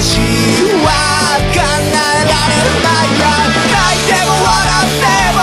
[0.02, 0.20] し
[0.84, 0.90] は
[1.54, 3.16] 考えられない。
[3.20, 3.24] や
[3.72, 5.40] 泣いても笑っても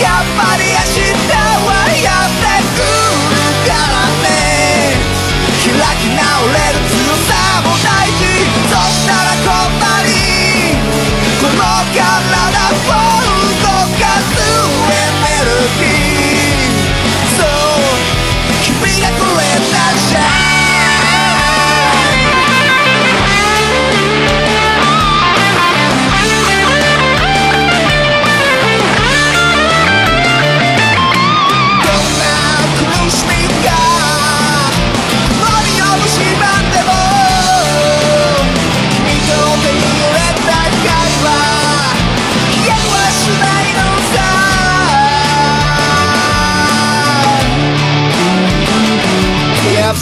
[0.00, 1.32] やっぱり明日
[1.66, 1.70] は
[2.02, 2.82] やってく
[3.30, 4.26] るからね。
[5.62, 6.22] 開き直
[6.52, 7.07] れる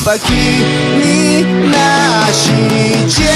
[0.06, 2.52] さやっぱ君なし
[3.08, 3.26] じゃ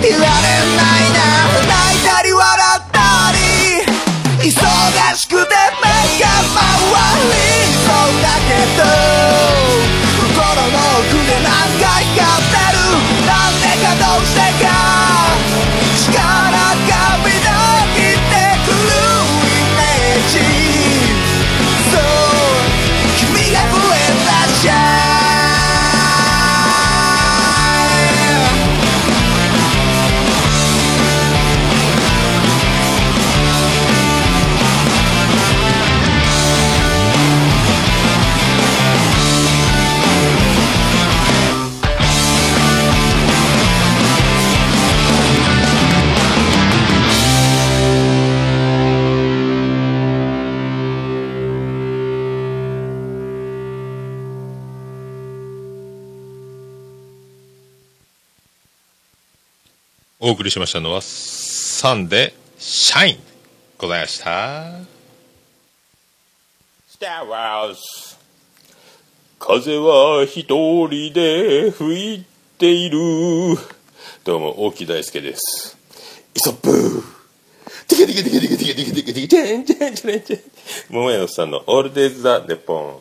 [0.00, 1.22] いられないな
[1.68, 2.42] 泣いたり笑
[2.78, 2.98] った
[3.30, 3.38] り。
[4.50, 6.66] 忙しくて目が回
[7.22, 7.38] り。
[7.78, 8.50] そうだけ
[9.16, 9.21] ど。
[60.24, 63.18] お送りしましたのは、サンで、シャイン。
[63.76, 64.70] ございました。
[66.86, 67.80] スター・ワーズ
[69.40, 72.98] 風は一人で吹いている。
[74.22, 75.76] どうも大木大輔です。
[76.36, 77.02] イソップ。
[77.88, 80.40] テケテケテケテケテケテケテケテケテンチェンチェンチェン
[80.90, 82.96] 桃屋のさんのオールデイズ・ザ・ネポン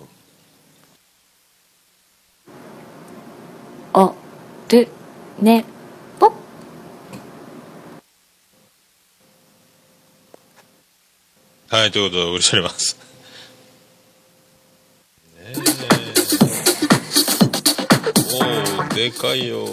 [3.93, 4.15] お
[4.69, 4.87] る
[5.39, 5.65] ね
[11.71, 12.97] はい、ということでお送りしております。
[15.37, 15.55] ねえ。
[18.35, 19.63] おー、でかいよ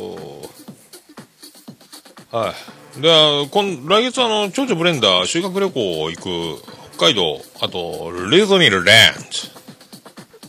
[2.30, 2.55] は
[2.96, 3.01] い。
[3.01, 8.90] では、今、来月あの、蝶々ブレンダー修学旅行行く、北海道、あと、レズニーランド、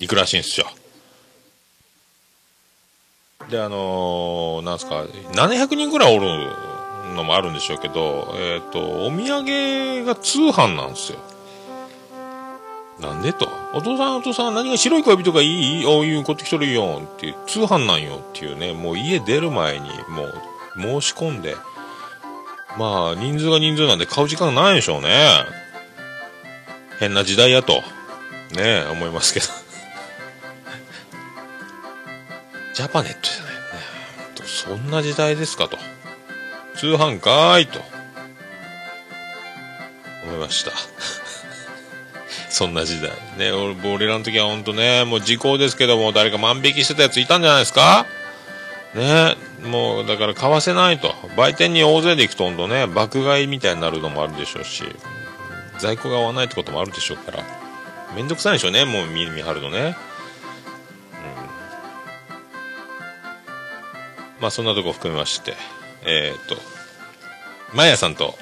[0.02, 0.68] 行くらしいんですよ。
[3.50, 5.02] で、あのーなんすか、
[5.34, 6.28] 700人ぐらいおる
[7.16, 11.18] のもあるんでしょうけど、えっ、と、お土産が通販なんですよ。
[13.00, 13.50] なんでと。
[13.74, 15.86] お父さんお父さん何が白い恋人がいい？
[15.86, 21.56] ああいう買ってきとるよっていう、通販なんよっていうね、もう家出る前にもう申し込んで、
[22.78, 25.10] まあ人数が人数なんで買う時間ないでしょうね。
[27.00, 27.84] 変な時代やと、ね
[28.58, 29.46] え思いますけど。
[32.76, 33.66] ジャパネットじゃないよね。
[34.46, 35.78] そんな時代ですかと。
[36.76, 37.82] 通販かーいと。
[40.26, 40.72] 思いました。
[42.50, 43.12] そんな時代。
[43.38, 48.06] ね、俺俺らの時は本当ね、もう時効ですけども、誰か万引きしてたやついたんじゃないですか？
[48.96, 51.14] ね、もうだから買わせないと。
[51.38, 54.84] 売店に大勢で行くと本当ね、爆買いみたいになるのもあるでしょうし、
[55.78, 57.44] 在庫が合わないってこともあるでしょうから、
[58.16, 59.96] めんどくさいでしょうね、もう見見張るのね。
[64.42, 65.54] まあそんなとこ含めまして、
[66.04, 66.58] えーっと、
[67.76, 68.36] マヤさんと、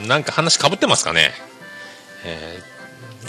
[0.00, 1.32] なんか話かぶってますかね？
[2.24, 2.79] えー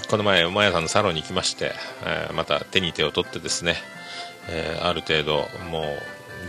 [0.10, 1.74] この前、マヤさんのサロンに行きまして、
[2.06, 3.76] えーまた手に手を取ってですね、
[4.50, 5.86] えーある程度、もう、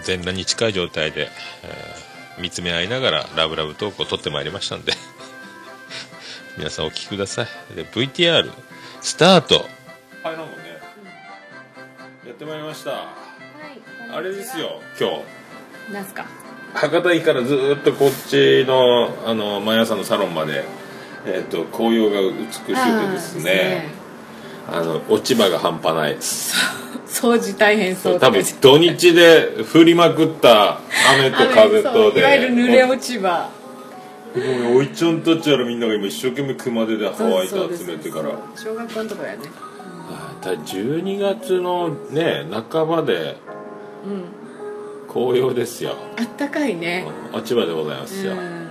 [0.04, 1.28] 全裸に近い状態で、
[1.64, 4.94] えー見つめ合いながらラブラブトークを取ってまいりましたんで、
[6.56, 7.74] 皆さんお聞きください。
[7.76, 8.50] で、VTR、
[9.02, 9.66] スタート。
[10.22, 10.80] はい、なんかね、
[12.26, 12.92] やってまいりました。
[14.16, 15.10] あれですよ、今
[15.88, 15.92] 日。
[15.92, 16.24] なんすか？
[16.74, 20.64] 博多駅からずーっとこっちのあの毎朝のサロンまで、
[21.26, 22.72] えー、と紅葉が美しくて
[23.12, 24.02] ですね。
[24.68, 26.14] あの落ち葉が半端ない。
[26.14, 26.54] です
[27.06, 30.80] 掃除大変そう多分土日で降りまくった
[31.14, 32.20] 雨と風とで。
[32.20, 33.50] いわゆる濡れ落ち葉。
[34.34, 38.30] もうおいちゃんたちやらみんなが今一生懸命熊手で乾いて集めてから。
[38.30, 39.38] はい小学校のとこやね。
[40.40, 43.36] ただ12月のね半ばで
[45.08, 45.96] 紅葉ですよ。
[46.18, 47.06] あったかいね。
[47.32, 48.61] 落ち葉でございますよ、うん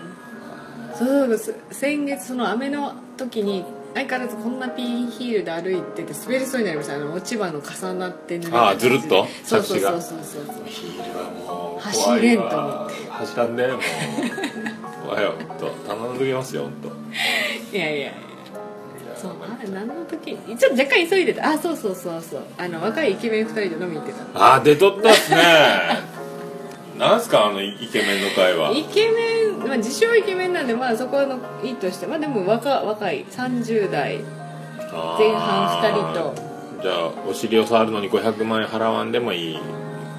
[0.97, 3.63] そうそう先月その雨の時に
[3.93, 6.95] 相変わらずこんなピンヒールで歩いてて滑りそうになりました。
[6.95, 9.27] あの落ち葉の重なって濡あーずるっと？
[9.43, 10.19] そうそうそうそう。
[10.23, 12.89] そうヒールはもう走れんと思怖いわ。
[13.09, 13.79] 走らんねもう。
[15.07, 18.13] 怖いよ本当頼んできますよ本当いやいやいや。
[19.17, 20.31] そうあれ何の時？
[20.47, 21.49] にちょっと若干急いでた。
[21.49, 24.55] あそうそうそうそうあの若いイケメン2人で飲みに行ってた。
[24.55, 25.37] あー出とったっすね
[27.01, 28.77] なんすかあのイケメンの会話。
[28.77, 33.25] イケメン、まあ、自称イケメンなんでまあそこのいいとしてまあでも若若い。
[33.25, 34.19] 30代。
[35.17, 36.35] 前半2人と。
[36.83, 39.59] じゃあお尻を触るのに500万円払わんでもいい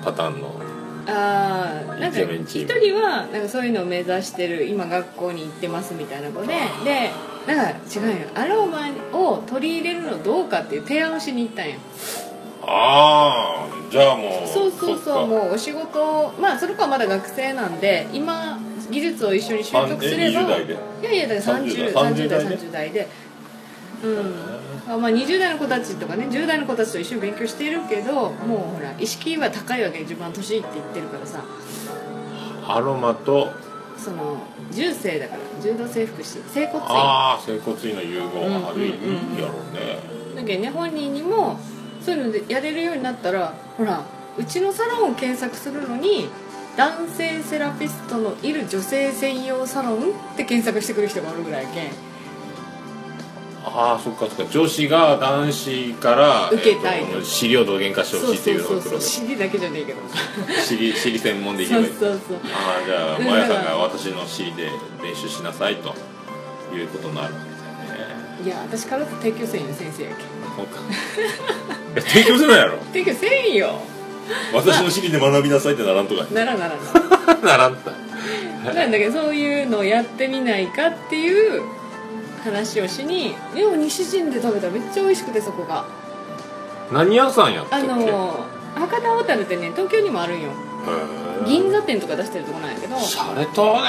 [0.04, 0.60] パターンの
[1.06, 6.46] ああなんか一人はなんかそういうのを目指してる今学校に行ってますみたいな子で
[6.84, 7.10] で
[7.46, 8.28] なんか違うよ。
[8.36, 11.74] アロマを取り入れるのどうかっていう提案をしに行ったんよ
[12.64, 18.58] ああじゃあもうそうそうそうもうお仕事まあその子はまだ学生なんで今
[18.90, 20.74] 技術を一緒に習得すればあえ20代で？
[20.74, 23.08] いやいやだから30 30 30代代で？30代で。
[24.04, 24.34] うん。
[24.88, 31.44] あまあ20代の子たちとかね10代の子たちと一緒に勉強してるけどもうほら意識は高いわけ自分は年いって言ってるからさ。
[32.66, 33.52] アロマと？
[33.96, 34.38] その
[34.72, 36.82] 重生だから柔道整復師整骨院。
[36.88, 41.60] ああ整骨院の融合があるいいうんうんうんやろうねだけどね本人にも
[42.04, 44.04] そういうのでやれるようになったらほら
[44.38, 46.28] うちのサロンを検索するのに
[46.76, 49.98] 男性セラピストのいる女性専用サロンっ
[50.36, 51.90] て検索してくる人がおるぐらいやけん。
[53.64, 54.50] ああそっかそっか。
[54.50, 57.02] 女子が男子から受けたい。
[57.02, 60.00] えーと尻をどげんかしてほしいっていうのが来るわけ尻だけじゃねえけど。
[60.66, 61.94] 尻尻 専門でいけそうばいい。
[61.94, 64.68] そうそうああじゃあうんマヤさんが私の尻で
[65.02, 65.94] 練習しなさいと
[66.74, 67.34] いうことになる
[68.44, 70.18] いや私からと提供せんよ先生やけん。
[70.56, 70.80] そうか。
[70.80, 72.78] いや提供せないやろ。
[72.92, 73.80] 提供せんよ。
[74.52, 76.24] 私の尻で学びなさいってならんとか。
[76.32, 77.92] ならならなならんた
[78.72, 81.62] なんだけどそういうのをやってみないかっていう
[82.44, 85.84] 話をしにでも西陣で食べたらめっちゃ美味しくてそこが。
[86.92, 90.50] 何屋さんやったっあけの博多小樽ってね東京にもあるんよ
[91.46, 92.96] 銀座店とか出してるとこなんやけど。
[92.96, 93.80] そうしゃれとね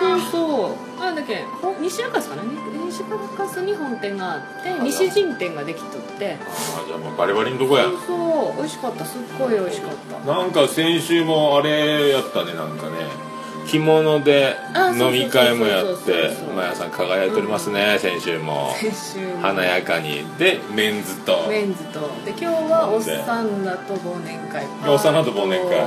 [0.00, 1.00] そうそう。
[1.00, 1.44] なんだっけ？
[1.62, 2.42] ほ西中洲かな？
[2.42, 2.50] に
[2.86, 6.36] 西中洲に本店があって西陣店ができとって。
[6.40, 7.84] ああじゃあもうバリバリのとこや。
[7.84, 8.56] そうそう。
[8.58, 9.04] 美味しかった。
[9.04, 10.32] すっごい美味しかった。
[10.32, 13.28] なんか先週もあれやったねなんかね。
[13.66, 14.56] 着物で
[14.98, 16.54] 飲み会もやっそうそうてそう。
[16.54, 18.72] マヤさん輝いておりますね、先週も。
[18.80, 19.42] 先週も。
[19.42, 20.24] 華やかに。
[20.38, 21.46] でメンズと。
[21.50, 22.00] メンズと。
[22.24, 24.66] で今日はおっさんらと忘年会。
[24.86, 25.86] おっさんらと忘年会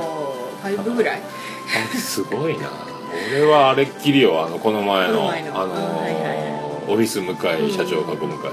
[0.70, 1.20] 5ぐらい。
[1.20, 2.70] あすごいな。
[3.30, 4.44] 俺はあれっきりよ。
[4.44, 5.74] あのこの前のあの
[6.88, 8.50] オフィス向かい社長囲む会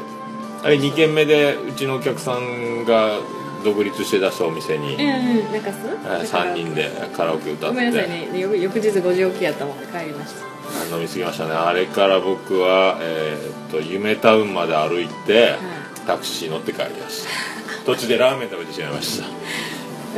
[0.63, 3.19] あれ2軒目でうちのお客さんが
[3.63, 5.77] 独立して出したお店に、うんうん中洲？
[6.05, 7.75] えー3人でカラオケ歌って。
[7.75, 8.29] ごめんなさいね。
[8.37, 10.45] 翌翌日5時起きやったもんで帰りました。
[10.93, 11.51] あ飲み過ぎましたね。
[11.51, 15.55] あれから僕は、えーっと夢タウンまで歩いて、
[16.05, 17.29] タクシー乗って帰りました。
[17.85, 19.25] 途中でラーメン食べてしまいました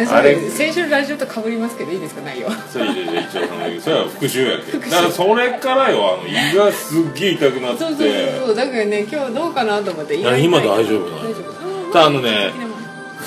[0.09, 0.49] あれれ。
[0.49, 2.21] 先週のラジオと被りますけどいいですか？
[2.21, 2.49] 内容。
[2.51, 7.97] それで一応そのそれは復習やけどだからそれからよあの胃がすっげえ痛くなってそうそう
[8.47, 10.31] そうだからね今日どうかなと思って今
[10.61, 12.51] 大丈夫なの大丈夫うんただあのね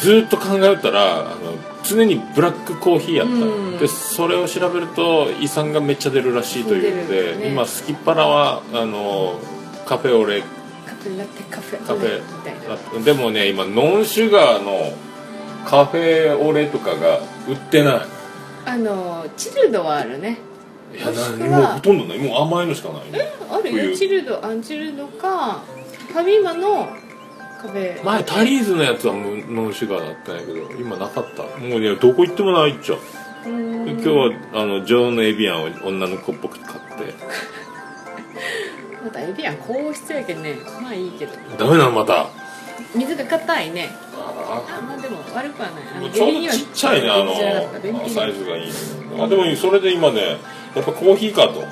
[0.00, 1.54] ずーっと考えたらあの
[1.84, 9.38] 常にブラックコーヒーやった、うんでそれを調べると胃酸がめっちゃ出るらしいというので、ね今すきっ腹はあの
[9.84, 10.42] カフェオレ
[10.86, 14.92] カフェラテカフェカフみたいなェでもね今ノンシュガーの
[15.66, 18.00] カフェオレとかが売ってない。
[18.66, 20.38] あのチルドはあるね。
[20.94, 22.18] いやもしくなもうはほとんどない。
[22.18, 23.12] もう甘いのしかない。
[23.12, 23.96] ねあるよ冬。
[23.96, 25.60] チルドあチルドか
[26.08, 26.86] ファミマの
[27.60, 28.04] カフェ。
[28.04, 31.42] 前タリーズのやつはノンシュガーだったんやけど今なかった。
[31.42, 32.96] もうねどこ行ってもないっちゃ
[33.46, 37.14] 今日はあのジョーのエビアンを女の子っぽく買って。
[39.04, 40.56] またエビアン高質やけんね。
[40.80, 41.32] まあいいけど。
[41.58, 42.26] ダメなのまた
[42.94, 43.90] 水が硬いね。
[44.14, 46.10] ああまあでも悪くはない。
[46.12, 47.34] ちょうどちっちゃいねあの
[48.08, 48.72] サイズがいい
[49.18, 50.38] あでもそれで今ね
[50.74, 51.62] やっぱコーヒーかと。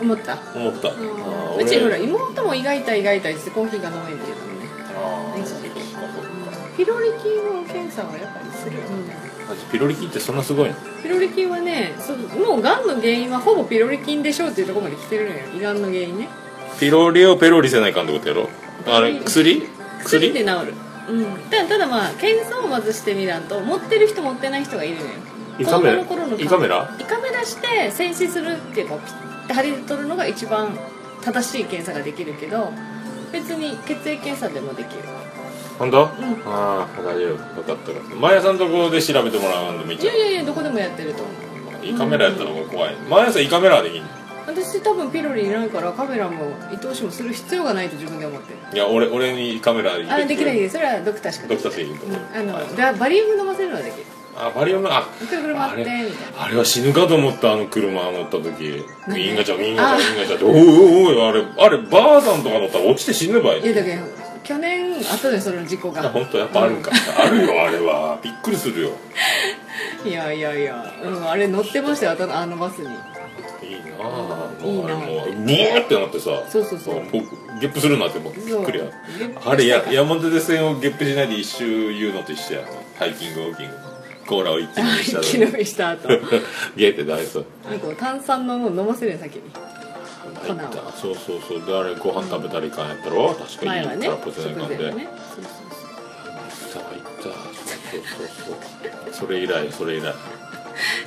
[0.00, 0.38] 思った。
[0.54, 4.68] 思った、うちほら俺妹も胃が痛い胃が痛いってコーヒーが飲めんっていうのね。
[4.96, 6.30] あー一時期そっかそっか。
[6.76, 8.78] ピロリ菌の検査はやっぱりする、
[9.70, 10.74] ピロリ菌ってそんなすごいの？
[11.02, 15.40] ピロリ菌はねそうもうがんの原因はほぼピロリ菌でしょうっていうところまで来てるのよ。
[15.56, 16.28] 胃がんの原因ね。
[16.80, 18.48] ピロリをペロリせないかんってことやろ？
[18.86, 19.62] あれ薬？
[20.04, 20.32] 薬？
[20.32, 20.74] で治る。
[21.08, 21.24] うん。
[21.50, 25.08] ただただまあ検査をまずしてみらんと持ってる人持ってない人がいるのよ。
[25.58, 26.04] 胃カメラ？
[26.04, 26.96] 子供の頃の胃カメラ？
[26.98, 30.76] 胃カメラして潜視するっていうかピッて針で取るのが一番
[31.22, 32.72] 正しい検査ができるけど
[33.32, 35.02] 別に血液検査でもできる。
[35.78, 36.08] 本当、ん。
[36.46, 37.62] ああ大丈夫。
[37.62, 41.32] 分かった毎朝のところで調べてもらうんでめっちゃいやいやいやどこでもやってると思
[41.82, 41.86] う。
[41.86, 42.96] 胃カメラやったら怖い。
[43.10, 44.06] 毎朝胃カメラでいいの？
[44.46, 48.58] 私多分ピロリいないからカメラも伊藤氏もする必要がないと自分で思ってる。
[48.72, 50.74] いや俺俺に胃カメラ入れてあできないです。
[50.74, 52.18] それはドクターしかドクターしていいと思う。
[52.34, 54.04] あの、はいだバリウム飲ませるのはできる。
[54.36, 56.42] あバリウムあくるくるあれ回ってみたいな。
[56.44, 58.42] あれは死ぬかと思ったあの車乗った時。
[58.42, 59.16] ウィ何？
[59.16, 60.44] ーンガチャウィーンガチャウィーンガチャって。
[60.44, 63.66] おいおいおいあれあればあさんとか乗ったら落ちて死ぬばいい。
[63.66, 64.02] やだけど
[64.42, 66.02] 去年あったでその事故が。
[66.10, 68.18] 本当やっぱあるんか、あるよ あれは。
[68.22, 68.90] びっくりするよ。
[70.04, 72.88] いやいやいや、うん、あれ乗ってましたよあのバスに
[73.98, 74.74] なあいいな。
[74.74, 77.02] もうあれもうブーってなってさそうそうそう。
[77.12, 78.86] 僕ゲップするなってもうびっくりや。
[79.44, 82.66] あれや山手線をゲップしないで一周言うのと一緒や。
[82.98, 83.74] ハイキングウォーキング。
[84.26, 86.08] コーラを一気飲みした一気飲みした後。
[86.76, 89.42] ゲーって大そうなんか炭酸のもの飲ませるよ先に。
[90.96, 91.66] そうそうそう。
[91.66, 93.34] であれご飯食べたらいかんやったろ？
[93.34, 93.66] 確かに。
[93.66, 94.76] 前はね空っぽせないかんで。
[94.76, 95.08] ね。
[95.34, 95.44] そう
[96.72, 97.54] そう行ったわ行った。
[97.54, 98.26] そうそう
[99.14, 99.26] そう。
[99.26, 100.14] それ以来それ以来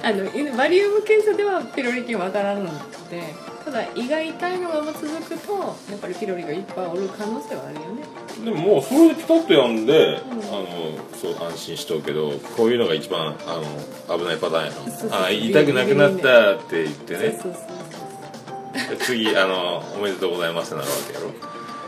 [0.04, 2.72] あのバリウム検査ではピロリ菌わからんの
[3.10, 3.34] で
[3.66, 5.54] ただ胃が痛いのが続くと
[5.90, 8.04] やっぱりピロリがいっぱいおる可能性はあるよね。
[8.46, 10.66] でももうそれでピタッとやんで、あの
[11.14, 13.62] そう安心しとうけどこういうのが一番あ
[14.10, 17.40] の危ないパターンやそうそうろあ痛くなくなったって言ってね。
[19.00, 21.32] 次あの「おめでとうございます」なるわけやろ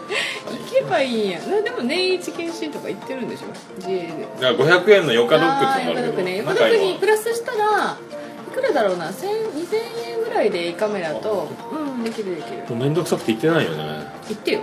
[0.09, 1.39] 行けばいいんや。
[1.39, 3.47] なでも年一検診とか行ってるんでしょ
[3.81, 4.27] ？JA で。
[4.41, 12.57] だから500円のヨカドッグあってのもあるけどーヨカドッグねヨカに今プラスしたらいくらだろうな？1000 2000円ぐらいで胃カメラとうんできるできる。
[12.57, 14.07] もうめんどくさくて言ってないよね。
[14.29, 14.61] 行ってよ。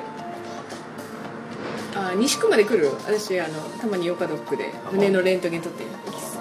[1.94, 2.90] あ西区まで来る？
[3.06, 5.84] 私あのたまにヨカドッグで胸のレントゲン撮って。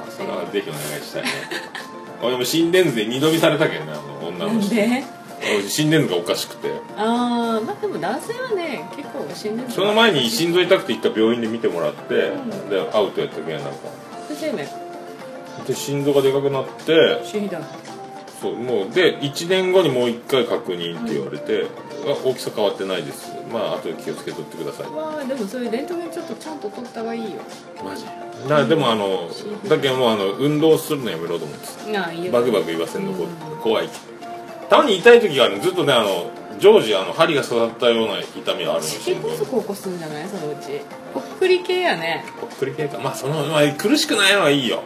[0.10, 1.30] それはぜひお願いしたいね。
[2.24, 4.74] 俺も心電図で二度見されたけんねあの女なの人。
[4.74, 4.82] んで？
[4.86, 5.25] 俺
[5.68, 6.72] 心電図がおかしくて。
[6.98, 12.70] ああまあでも男性はね結構死んでるその前に心臓痛くて一回病院で見てもらって、ん。
[12.70, 13.72] でアウトやったけんなんか。
[14.28, 14.68] 先生ね。
[15.68, 17.62] で心臓がでかくなって死んだ。
[18.42, 21.68] そうもうで1年後にもう1回確認って言われて、
[22.06, 23.34] あ大きさ変わってないです。
[23.52, 24.92] まああとで気をつけとってください。
[24.92, 27.42] まあでもそういうレントゲンちょっとちゃんと撮った方がいいよ。
[27.84, 28.06] マジ。
[28.50, 29.30] だでもあの
[29.68, 33.26] だけどもうあの運動するのやめろと思ってバクバク言わせんのこ
[33.64, 33.90] 怖い
[34.70, 35.64] たまに痛い時があるの。
[35.64, 40.28] ずっとねあの常時あの針が刺さったような痛みがあるの心心臓に梗塞起こすんじゃない？
[40.28, 40.82] そのうち。
[41.14, 42.26] ぽっくり系やね。
[42.40, 42.98] ぽっくり系か。
[43.00, 44.84] まあその、まあ、苦しくないのはいいよ。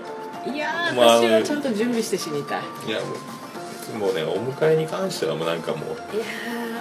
[0.52, 2.62] いやー、まあ私はちゃんと準備して死にたい。
[2.88, 3.06] いやも
[3.96, 6.16] うもうねお迎えに関してはもうなんかもう。
[6.16, 6.26] いや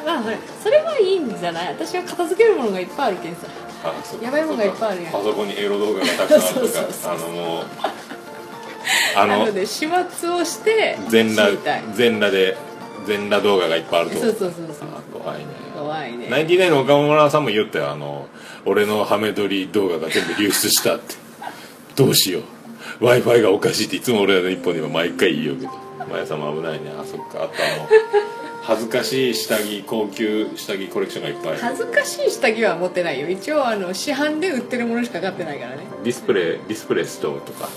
[0.03, 1.69] ーまあほらそれはいいんじゃない？
[1.75, 3.47] 私は片付けるものがいっぱいあるけんさ。
[4.23, 5.13] やばいもんがいっぱいあるやん。
[5.13, 7.65] パソコンにエロ動画がたくさんあるとかあのもう
[9.17, 11.53] あのなので始末をして全裸
[11.95, 12.57] 全裸で
[13.09, 14.17] 全裸動画がいっぱいあると。
[14.19, 14.89] そうそうそうそう。
[14.95, 15.47] あ怖いね。
[15.75, 16.29] 怖いね。
[16.29, 18.29] ナインティナインの岡村さんも言ったよあの
[18.67, 21.15] 俺のハメ撮り動画が全部流出したって。
[21.97, 22.43] どうしよう。
[23.05, 25.73] w i f i がおかしいっていつも俺の一本でも毎回言うけど。
[26.11, 26.93] 前さんも危ないね。
[26.99, 27.33] あそっか。
[27.33, 27.89] あとあの
[28.63, 33.29] 恥ずかしい下着高級下着コレクションがいっぱい恥ずかしい下着は持ってないよ。
[33.29, 35.87] 一応あの市販で売ってるものしか買ってないからね。
[36.05, 37.69] ディスプレイディスプレイストーとか。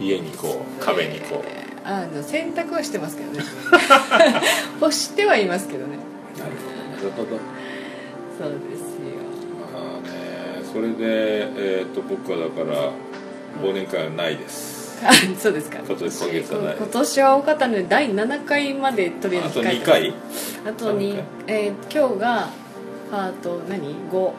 [0.00, 3.40] 家にこう壁にこう、えーあの洗濯はしてますけどね。
[4.78, 5.96] 干してはいますけどね。
[6.38, 7.28] なるほど。
[8.38, 9.16] そうですよ。
[9.72, 12.90] まあねそれでえっ、と僕はだから
[13.62, 14.98] 忘年会はないです。
[15.02, 15.78] あ そうですか。
[15.78, 16.76] 今年今月はない。
[16.76, 20.14] 今年は多かったので第7回までとりあえあと2ず控えて回？
[20.66, 22.48] あとに三回、えー今日が
[23.10, 24.30] パート何 ?5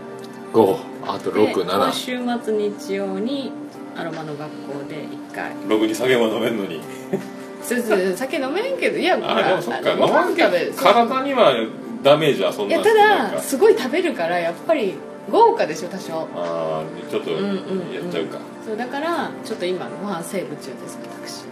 [0.54, 0.78] 5
[1.08, 3.52] あとで今67週末日曜に
[3.98, 4.96] アロマの学校で
[5.32, 5.52] 1回。
[5.68, 6.80] ログに酒も飲めんのに
[7.62, 11.54] 酒飲めんけどいやほあでらもそっかご飯食べる体には
[12.04, 12.94] ダメージはそんないやた
[13.36, 14.96] だすごい食べるからやっぱり
[15.30, 16.28] 豪華でしょ多少。
[16.36, 18.10] ああちょっとやうんうんうん。
[18.10, 21.44] っちゃうか、そうだからちょっと今ご飯セーブ中です私。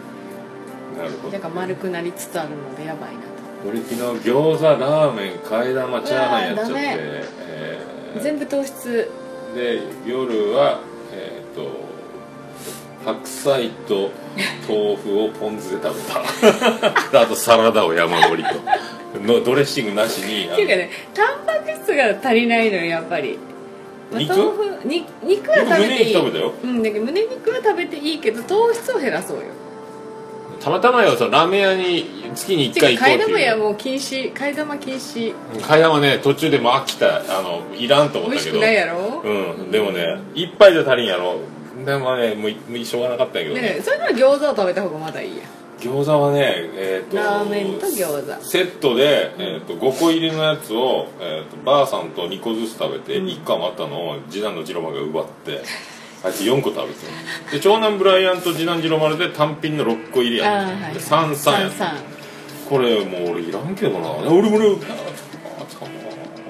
[0.98, 1.34] なるほど。
[1.34, 3.20] だから丸くなりつつあるのでやばいな
[3.70, 8.18] 俺昨日餃子ラーメン替え玉チャーハンやっちゃってえー。
[8.18, 9.12] と全部糖質。
[9.54, 10.80] で夜は
[11.12, 11.62] えっ、と
[13.06, 14.12] 白菜と
[14.68, 16.02] 豆腐をポン酢で食べ
[17.02, 17.12] た。
[17.12, 18.50] で あとサラダを山盛りと。
[19.22, 23.38] のドレッシングなしにっていうかねタンパク質が足りないのよやっぱり。
[24.12, 24.36] まあ肉？
[24.38, 26.14] 豆腐に肉は食べていい。
[26.14, 26.54] 食べたよ。
[26.64, 29.44] うんだけど胸肉は食べていいけど糖質を減らそうよ。
[30.60, 33.40] たまたまよそのラーメン屋に月に1て回行こうっていう。
[33.40, 35.34] やもう禁止替え玉禁止。
[35.62, 38.60] 替え玉ね途中でもう飽きたあのいらんと思ったけど。
[38.60, 39.22] 美味しくないやろ？
[39.24, 41.40] うんでもね一杯じゃ足りんやろ
[41.88, 43.62] でもねもうもうしょうがなかったんやけどね。
[43.76, 45.44] ねそれなら餃子を食べた方がまだいいや
[45.80, 48.46] 餃子はねえっ、とラーメンと餃子。
[48.46, 55.62] セットで、えー、と5個入りのやつを、えー、とばあさんと2個ずつ食べて、1個余ったのを次男の次郎丸が奪って
[56.26, 57.00] あいつ4個食べて。
[57.54, 61.96] で長男ブライアンと次男次郎丸で単品の6個入りやあーはいで3三や三
[62.68, 64.12] これもう俺いらんけどな。
[64.12, 64.76] 俺もね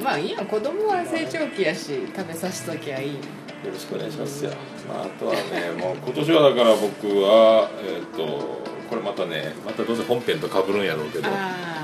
[0.02, 3.20] まあいいや子供は成長期やし食べさせときゃいい
[3.64, 4.52] よろしくお願いしますよ、
[4.88, 11.30] まあ、あとはねもう今年はだから僕はえっ、とこれまたねまたどうせ本編と被るんやろうけど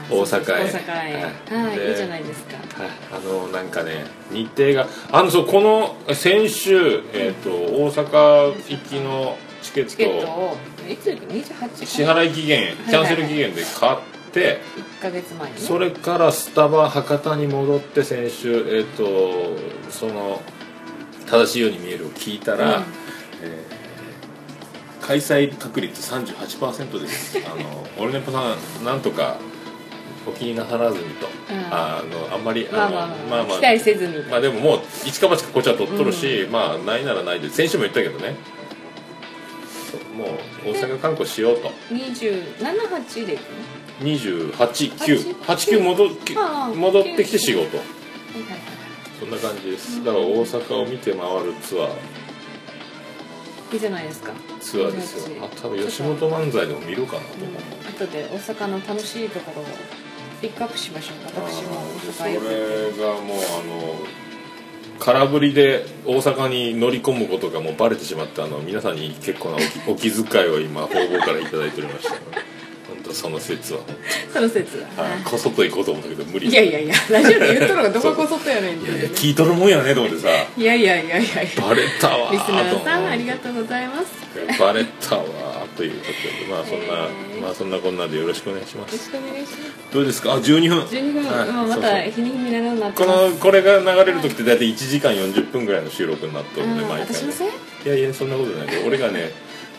[0.10, 0.44] 大阪へ。
[0.44, 1.66] 大阪へ。
[1.66, 1.80] はい。
[1.80, 2.58] でいいじゃないですか。
[2.58, 10.58] はい、あのなんかね日程があのそうこの先週、えー、と大阪行きのチケッットをトを
[10.90, 13.98] いつ行く28支払い期限キャンセル期限で買っ
[14.34, 14.60] て、
[15.00, 15.62] 1ヶ月前にね。
[15.62, 19.58] それからスタバ博多に戻って先週えっ、と
[19.90, 20.42] その
[21.26, 22.84] 正しいように見えるを聞いたら、うん。
[23.44, 23.84] えー
[25.04, 27.38] 開催確率38%です。
[27.46, 29.36] あのオルネポさんなんとか
[30.26, 31.66] お気になさらずにと、うん。
[31.70, 32.96] あのあんまりまあの
[33.30, 34.20] まあまあ期待せずに。
[34.24, 37.50] まあでももう一か八かこっちは取っとるし、まあないならないで。
[37.50, 38.36] 先週も言ったけどね。
[40.16, 40.26] も
[40.66, 41.72] う大阪観光しようと。
[41.92, 43.46] 278で行く
[44.02, 46.10] の？28989戻
[46.76, 47.78] 戻ってきて仕事。
[47.78, 48.73] はいはいはい
[49.20, 50.04] そんな感じです。
[50.04, 51.90] だから大阪を見て回るツアー。
[53.74, 54.34] いいじゃないですか。
[54.60, 55.44] ツアーですよ。
[55.44, 57.50] あ多分吉本漫才でも見るかなと思う。
[57.90, 59.66] 後で大阪の楽しいところを
[60.42, 61.82] ピックアップしましょう私も。
[62.16, 62.50] それ大阪
[62.88, 64.24] へ行くがもうあの
[65.00, 69.58] 空振りで大阪に乗り込むことがもうバレてしまってあの皆さんに結構な
[69.88, 72.16] お気遣いを今方々からいただいておりました
[73.04, 73.82] 本当その説は。
[74.32, 74.88] その説は。
[74.98, 76.48] あこそっと行こうと思ったけど無理。
[76.48, 78.90] いやいやいやラジオで言っとるのがどここそっとやねんって。
[78.90, 80.30] いやいや聞いとるもんやねと思ってさ。
[80.58, 81.62] いやいやいやいやいや。
[81.62, 84.08] バレたわリスナーさんありがとうございます。
[84.58, 85.24] バレたわ
[85.76, 86.86] ということでまあそんな、
[87.36, 87.42] えー。
[87.42, 89.58] まあそんなこんなでよろしくお願いしまよろすしくお願いしま
[89.90, 89.94] す。
[89.94, 90.34] どうですか？
[90.34, 90.80] あ12分。
[90.86, 91.50] 12分、はい。
[91.50, 97.50] まあ、また日に日に長くなってこのこれが流れる時って大体1時間40分ぐらいの収録になってるんで毎回私のせい？
[97.86, 99.32] いやいやそんなことないけど俺がね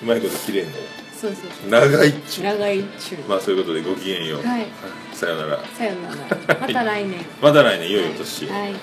[0.02, 0.76] うまいこと切れんのよ
[1.24, 1.70] そうそうそう。
[1.70, 2.44] 長いっちゅう。
[2.44, 4.66] 長い中まあそういうことでごきげんよう、はい。
[5.12, 5.64] さよなら。
[5.64, 6.16] さよなら。
[6.60, 7.24] また来年。
[7.40, 8.46] また来年良いお年。
[8.46, 8.62] をはい。
[8.62, 8.78] は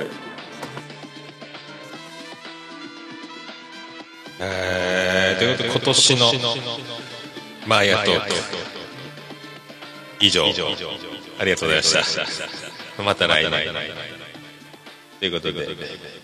[0.00, 0.08] ーい。
[4.40, 6.32] えー、ということで今年の
[7.66, 8.30] マーヤトーク
[10.20, 10.46] 以上。
[11.38, 11.92] ありがとうございまし
[12.96, 13.02] た。
[13.02, 13.26] また。
[13.26, 13.74] 来年。
[15.20, 16.23] ということで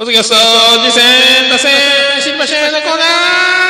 [0.00, 0.34] ポッドキャスト
[0.82, 1.70] 次戦打線
[2.22, 3.60] 知りませんのコーナー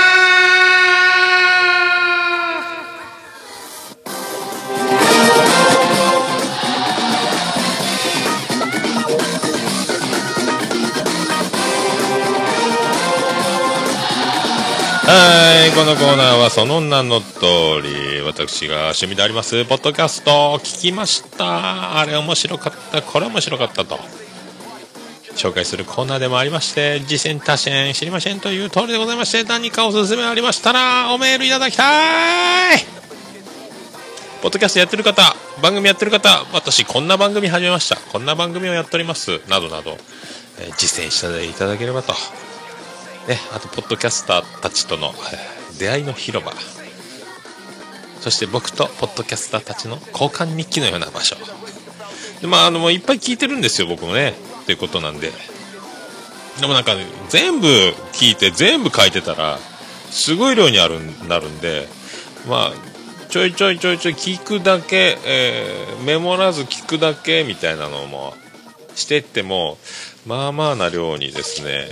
[15.03, 17.41] はい、このコーナーはその名の通
[17.83, 21.99] り、私が趣味であります、ポッドキャストを聞きました。
[21.99, 23.99] あれ面白かった、これ面白かったと。
[25.41, 32.79] 紹介するコーナーでもありまして、次戦他戦知りませんという通りでございまして、何かおすすめありましたら、おメールいただきたい
[34.43, 37.97] ポッドキャストやってる方、番組やってる方、私こんな番組始めました。
[37.97, 39.41] こんな番組をやっております。
[39.49, 39.97] などなど、
[40.59, 42.13] えー実践していただければと。
[43.29, 45.15] ね、あと、ポッドキャスターたちとの
[45.79, 46.53] 出会いの広場。
[48.21, 51.37] そして僕とポッドキャスターたちの交換日記のような場所。
[52.43, 54.35] で、まあ、あの、もういっぱい聞いてるんですよ、僕もね。
[54.63, 55.33] っていうことなんで。
[56.61, 57.67] でもなんか、ね、全部
[58.13, 59.59] 聞いて、全部書いてたら、
[60.11, 60.99] すごい量にある
[61.29, 61.89] なるんで、
[62.49, 62.73] まあ、
[63.31, 68.35] ちょいちょいちょいちょい聞くだけ、えーメモらず聞くだけみたいなのも
[68.95, 69.79] してっても、
[70.27, 71.89] まあまあな量にですね、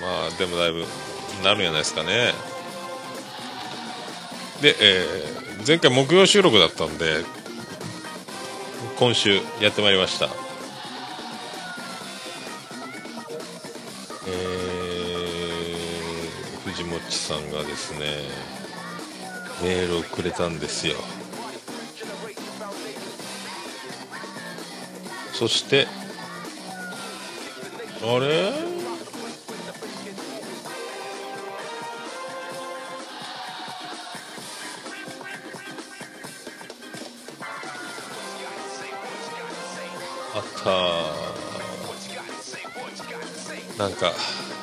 [0.00, 0.84] まあでもだいぶ
[1.44, 2.32] なるんじゃないですかね。
[4.60, 7.24] で、えー前回木曜収録だったんで、
[8.98, 10.47] 今週やってまいりました。
[16.68, 18.00] 藤もちさんがですね、
[19.62, 20.96] メールをくれたんですよ。
[25.32, 25.86] そして、
[28.02, 28.52] あれ？
[40.34, 41.14] あっは
[43.78, 44.12] あなんか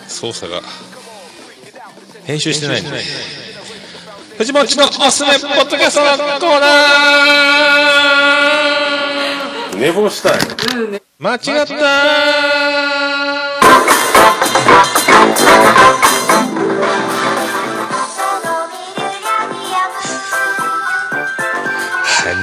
[0.08, 0.62] 操作が
[2.26, 2.90] 編集してないんで
[4.38, 6.08] 藤本のおすすめポッドキャストの
[6.40, 9.80] コーナー。
[9.80, 10.34] 寝坊したい。
[11.20, 11.76] 間違った。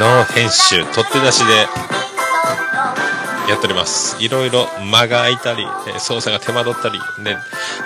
[0.02, 1.66] ー編集取って出しで
[3.48, 4.16] やっております。
[4.22, 7.38] いろいろ間が空いたりえ操作が手間取ったりね。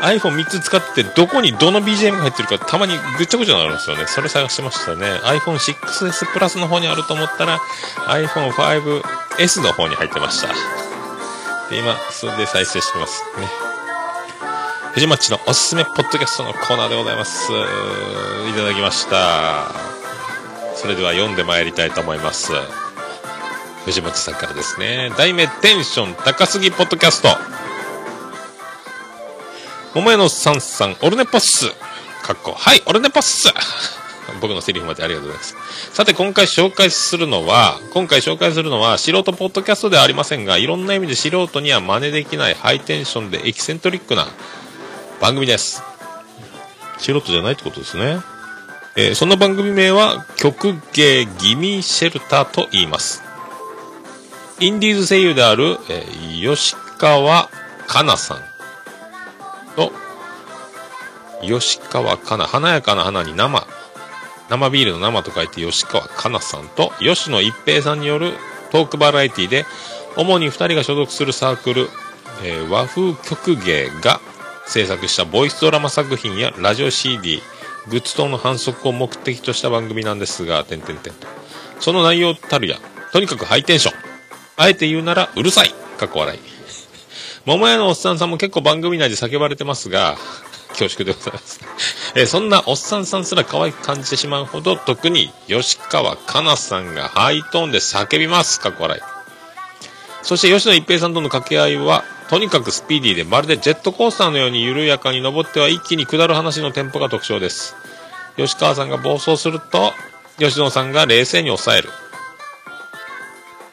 [0.03, 4.07] iPhone3 つ使ってどこにどの BGM が入ってるかたまにぐっちゃぐちゃになるんですよね。
[4.07, 5.07] それ探してましたね。
[5.23, 7.59] iPhone6S プラスの方にあると思ったら
[8.07, 10.49] iPhone5S の方に入ってました。
[11.71, 13.49] で今それで再生してますね。
[14.93, 17.51] 藤町のおすすめポッドキャストのコーナーでございます。
[17.53, 19.71] いただきました。
[20.75, 22.53] それでは読んでまいりたいと思います。
[23.87, 25.12] 藤本さんからですね。
[25.16, 27.28] 題名テンション高すぎポッドキャスト。
[29.95, 31.68] 桃屋のさんさんオルネポッス。
[32.24, 33.49] かっこはいオルネポッス。
[34.43, 35.91] 僕のセリフまでありがとうございます。
[35.93, 44.26] さて今回紹介するのは今回紹介するのは素人ポッドキャストではありませんがいろんな意味で素人には真似できないハイテンションでエキセントリックな
[45.20, 45.84] 番組です。
[46.99, 48.18] 素人じゃないってことですね。
[48.97, 53.26] えーその番組名は曲芸ギミシェルターと言います。
[54.59, 57.49] インディーズ声優である、えー吉川
[57.87, 58.39] かなさん
[59.75, 59.93] と
[61.43, 63.67] 吉川かな華やかな花に生
[64.49, 68.33] 生ビールの生と書いて吉川かなさんと吉野一平さんによる
[68.71, 69.65] トークバラエティで
[70.17, 71.89] 主に2人が所属するサークル、
[72.45, 74.21] えー和風曲芸が
[74.67, 77.43] 制作したボイスドラマ作品やラジオ CD
[77.89, 81.27] グッズ等の反則を目的とした番組なんですが、点々点と。
[81.79, 82.79] その内容たるや、
[83.13, 84.06] とにかくハイテンション。
[84.57, 85.75] あえて言うなら、うるさい。
[85.99, 86.39] かっこ笑い。
[87.45, 90.17] 桃屋のおっさんさんも結構番組内で叫ばれてますが、
[90.71, 91.61] 恐縮でございます。
[92.15, 98.61] えーそんなおっさんさんすら可愛く感じてしまうほど、特に吉川かなさんがハイトーンで叫びます。
[98.61, 99.01] かっこ笑い。
[100.23, 107.77] そして吉野一平さんとの掛け合いは、とにかくスピーディーでまるでジェットコースターのように緩やかに登っては一気に下る話のテンポが特徴です。
[108.37, 109.93] 吉川さんが暴走すると、
[110.39, 111.91] 吉野さんが冷静に抑える。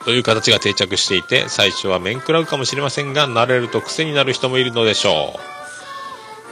[0.06, 5.54] という形が定着していて、最初は面食らうかもしれませんが、慣れると癖になる人もいるのでしょう。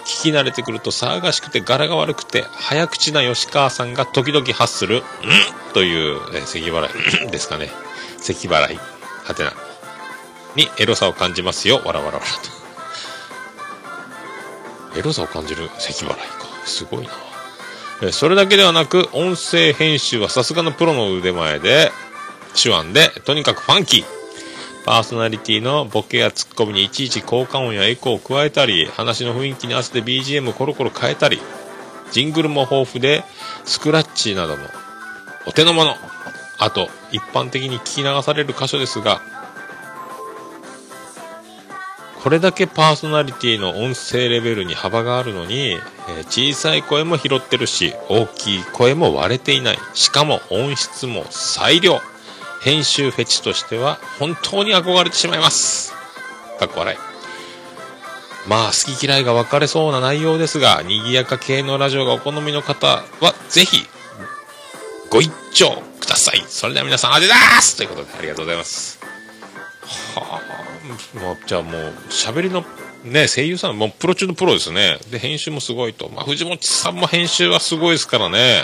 [0.01, 5.03] 聞き慣れてくると騒がしくて柄が悪くて、早口な吉川さんが時々発する、ん
[5.73, 7.71] という、えー咳払い ですかね。
[8.17, 8.79] 咳払い。
[9.23, 9.53] はてな。
[10.55, 11.81] にエロさを感じますよ。
[11.85, 12.27] わらわらわら
[14.93, 14.99] と。
[14.99, 16.25] エロさを感じる咳払いか。
[16.65, 17.07] すごい
[18.01, 18.11] な。
[18.11, 21.91] それだけではなく、音声編集はさすがのプロの腕前で、
[22.55, 24.05] 手腕で、とにかくファンキー。
[24.83, 31.39] パーソナリティのボケやツッコミにいちいち効果音やエコーを加えたり、話の雰囲気に合わせて BGM をコロコロ変えたり、
[32.11, 33.23] ジングルも豊富で、
[33.65, 34.63] スクラッチなども
[35.47, 35.95] お手の物。
[36.59, 39.21] あと、一般的に聞き流される箇所ですが、
[42.23, 49.79] これだけパーソナリティの音声レベルに幅があるのに、え小さい声も拾ってるし、大きい声も割れていない。
[49.95, 51.99] しかも音質も最良。
[52.61, 55.93] 編集フェチとしては本当に憧れてしまいます。
[56.59, 56.97] かっこ笑い。
[58.47, 63.85] まあ、好き嫌いが分かれそうな内容ですが、賑やか系のラジオがお好みの方は、ぜひ、
[65.09, 66.43] ご一聴ください。
[66.47, 68.99] それでは皆さん、ありがとうございますということで、ありがとうございます。
[70.15, 70.41] は
[71.15, 72.65] あ、もう、じゃあもう、喋りの、
[73.03, 74.99] ね、声優さん、もうプロ中のプロですね。
[75.11, 76.09] で、編集もすごいと。
[76.09, 78.63] まあ、藤本さんも編集はすごいですからね。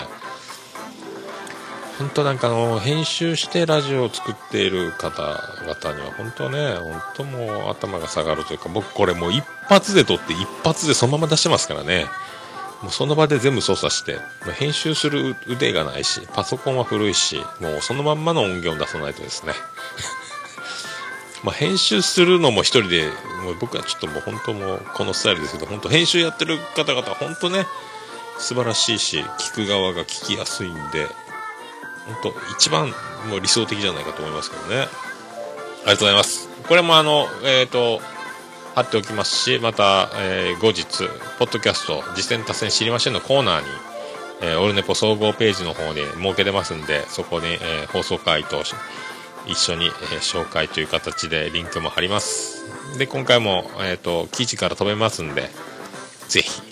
[1.98, 12.06] 本当なんかあの、編集してラジオを作っている方々には、本当ね、本当もう頭が下がるというか、僕これもう一発で撮って一発でそのまま出してますからね。
[12.82, 14.20] もうその場で全部操作して、
[14.58, 19.52] 編集する腕がないし、パソコンは古いし、もうそのまんまの音源を出さないとですね。
[21.42, 23.10] ま編集するのも一人で、
[23.42, 27.66] もう僕はちょっともう本当もうこのスタイルですけど、本当編集やってる方々は本当ね、
[28.38, 31.08] 素晴らしいし、聞く側が聞きやすいんで、
[32.08, 32.88] 本当一番
[33.28, 34.76] もう理想的じゃないかと思いますけどね。
[34.78, 36.48] ありがとうございます。
[36.66, 38.00] これもあの、えっ、と、
[38.74, 43.66] 貼っておきますし、また、えー後日、ポッドキャスト、実践達成知りませんのコーナーに、
[44.42, 48.62] えーオルネポ総合ページの方に設けてますんで、そこに、えー放送回と
[49.46, 49.90] 一緒に、え
[50.20, 52.66] 紹介という形でリンクも貼ります。
[52.98, 55.50] で、今回も、えっ、と、記事から飛べますんで、
[56.28, 56.62] ぜひ、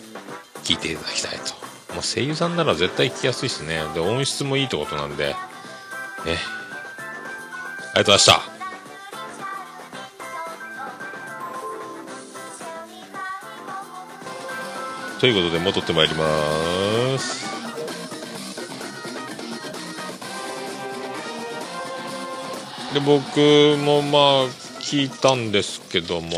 [0.65, 1.66] 聞いていただきたいと。
[1.97, 3.83] まあ、声優さんなら絶対聞きやすいしね。
[3.95, 5.29] で音質もいいってことなんで。
[5.29, 5.35] ね。
[5.35, 5.35] あ
[6.27, 6.37] りが
[7.95, 8.43] とうございました。
[15.19, 17.47] ということで戻ってまいります。
[22.93, 23.39] で僕
[23.83, 24.49] もまあ
[24.81, 26.31] 聞いたんですけども、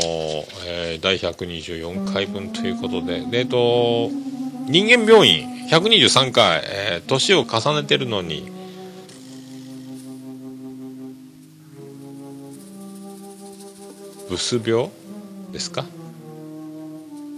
[0.65, 3.19] えー、第124回分ということで。
[3.25, 4.09] でえっと
[4.67, 8.51] 人間病院123回、えー年を重ねてるのに。
[14.29, 14.89] ブス病
[15.51, 15.85] ですか？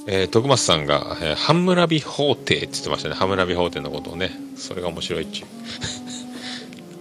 [0.08, 3.16] えー徳松さんが、えーハムラビ法廷って言ってましたね。
[3.16, 4.32] ハムラビ法廷のことをね。
[4.58, 5.46] それが面白いっちゅ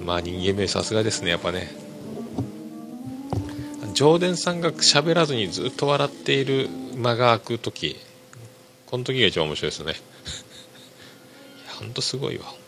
[0.00, 0.04] う。
[0.04, 1.74] まあ人間病院さすがですねやっぱね。
[3.94, 7.96] 上田さんが喋らずにずっと笑っている間が空く時。
[8.86, 9.94] この時が一番面白いですね。
[11.80, 12.60] ほんとすごいわほんと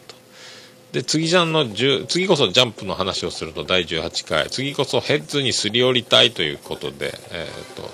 [0.93, 4.51] で次じゃんの次こそジャンプの話をすると第18回。
[4.51, 7.91] 次こそヘッズにすり寄りたいということでえっ、と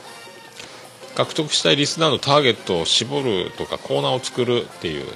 [1.14, 5.06] 獲得したいリスナーのターゲットを絞るとかコーナーを作るっていう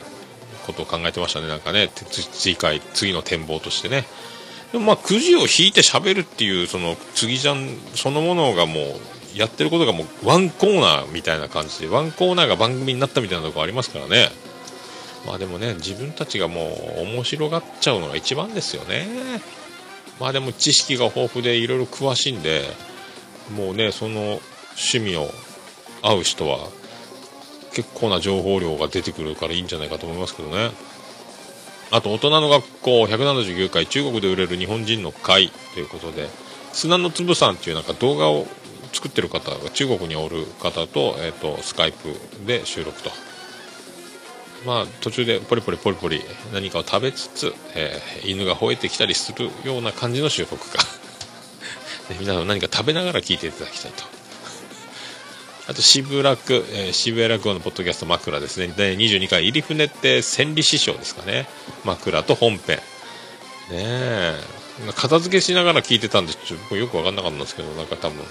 [0.66, 1.90] ことを考えてましたねなんかね。
[1.94, 4.04] 次回次の展望としてね。
[4.70, 8.84] でもまあくじを引いて喋るっていうその次じゃんそのものがもう
[9.36, 14.28] やってることがもうワンコーナーみたいな感じでワンコーナーが番組になったみたいなところありますからね。
[15.26, 19.06] まあでもね自分たちがもう面白がっちゃうのが一番ですよね。
[20.20, 22.64] まあでも知識が豊富でいろいろ詳しいんで
[23.56, 24.40] もうねその
[24.76, 25.28] 趣味を
[26.02, 26.68] 合う人は
[27.72, 30.70] 結構な情報量が出てくるからいいんじゃないかと思いますけどね。
[31.90, 36.28] あと大人の学校179回中国で売れる日本人の会ということで
[36.72, 38.46] 砂の粒さんっていうなんか動画を
[38.94, 42.14] 作ってる方が中国におる方と,、えー、とスカイプ
[42.46, 43.10] で収録と。
[44.64, 46.20] まあ途中でポリポリポリポリ
[46.52, 50.82] 何かを食べつつ、えー犬が吠えてきたりするような感じの収録が
[52.08, 54.04] で皆さん何か食べながら聞いていただきたいと。
[55.68, 58.72] あと渋楽、えー渋谷落語のポッドキャスト枕ですね。
[58.76, 61.48] 第22回入船って千里師匠ですかね。
[61.84, 62.76] 枕と本編。
[62.76, 62.82] ね
[63.70, 64.40] え。
[64.94, 68.24] 片付けしながら聞いてたんでちょっとよく分かんなかったんですけどなんか多分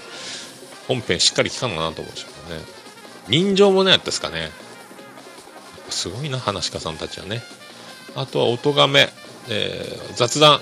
[0.88, 2.62] 本編しっかり聞かんのかなと思うんですけどね。
[3.28, 4.50] 人情もねやったですかね。
[5.92, 7.42] すごいな話し家さんたちはね。
[8.14, 9.08] あとは音がめ、
[9.48, 10.60] えー雑談。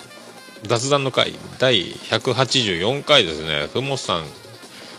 [0.64, 3.68] 雑談の回第184回ですね。
[3.72, 4.24] ふもさん。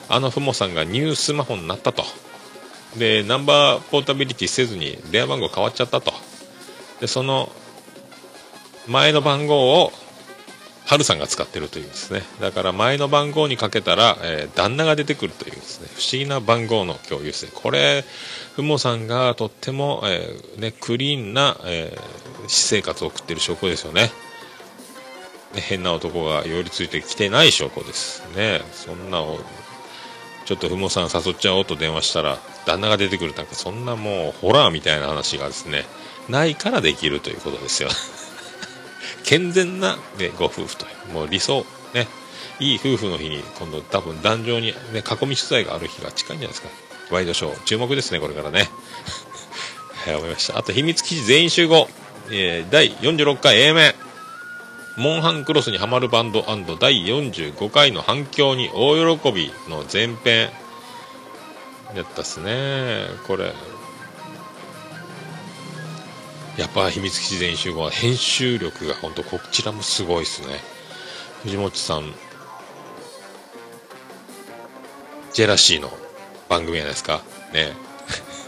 [0.09, 2.03] あのふもさんがニュースマホになったと。
[2.97, 6.11] でナンバーポータビリティせずに電話番号変わっちゃったと。
[6.99, 7.51] でその
[8.87, 9.93] 前の番号を
[10.85, 12.23] ハルさんが使ってるというですね。
[12.41, 15.87] だから前の番号にかけたら、えー旦那が出てくるというですね。
[15.95, 17.47] 不思議な番号の共有性。
[17.47, 18.03] これ
[18.55, 24.11] ふもさんがとっても、えーね、クリーンな、えー私生活を送ってる証拠ですよね。
[25.55, 28.61] ね変な男が寄りついてきてない証拠ですね。
[28.73, 29.39] そんなを
[30.45, 35.85] ちょっとふもさん誘っちゃおうと電話したら旦那が出てくるなんかそんなもうホラーみたいな話がですね
[36.29, 37.89] ないからできるということですよ。
[39.23, 42.07] 健全な、ね、ご夫婦というもう理想ね
[42.59, 46.90] いい夫婦の日に今度多分壇上に、ね、囲み取材がある日が近いんじゃないですか。
[47.13, 47.63] ワイドショー。
[47.63, 48.69] 注目ですねこれからね。
[50.05, 50.57] はい思いました。
[50.57, 51.89] あと秘密基地全員集合、
[52.29, 53.93] えー第46回 A 面。
[54.97, 56.43] モンハンクロスにハマるバンド
[56.79, 60.49] 第45回の反響に大喜びの前編。
[61.95, 63.05] やったっすね。
[63.27, 63.53] これ。
[66.57, 70.59] やっぱ秘密基地全集合は編集力が本当こちらもすごいですね。
[71.43, 72.13] 藤本さん。
[75.33, 75.89] ジェラシーの
[76.51, 77.21] 番組じゃないですか。
[77.53, 77.71] ね。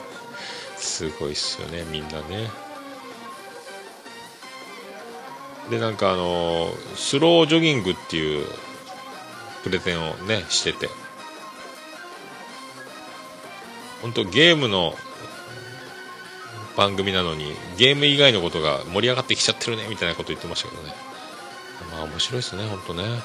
[0.76, 2.52] すごいっすよねみんなね。
[5.70, 8.46] でなんかあのースロージョギングっていう
[9.64, 10.90] プレゼンをねしてて。
[14.02, 14.98] 本当ゲームの
[16.76, 20.94] 番組なのにゲーム以外のことが盛り上がってきちゃってるねみたいなこと言ってましたけどね。
[21.94, 23.24] まあ面白いですね本当ね。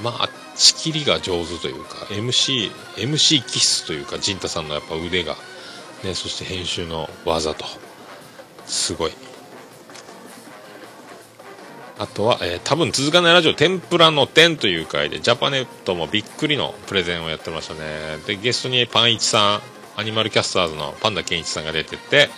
[0.00, 5.36] まあ仕切りが上手というか MC, MC キスというか陣太さんのやっぱ腕が、
[6.04, 7.64] ね、そして編集の技と
[8.66, 9.12] すごい。
[11.98, 17.80] あとは、えー多分続かないラジオ天ぷらの天という回でジャパネットもびっくりのプレゼンをやってましたね。
[18.26, 22.30] でゲストにパンイチさんアニマルキャスターズのパンダケンイチさんが出てて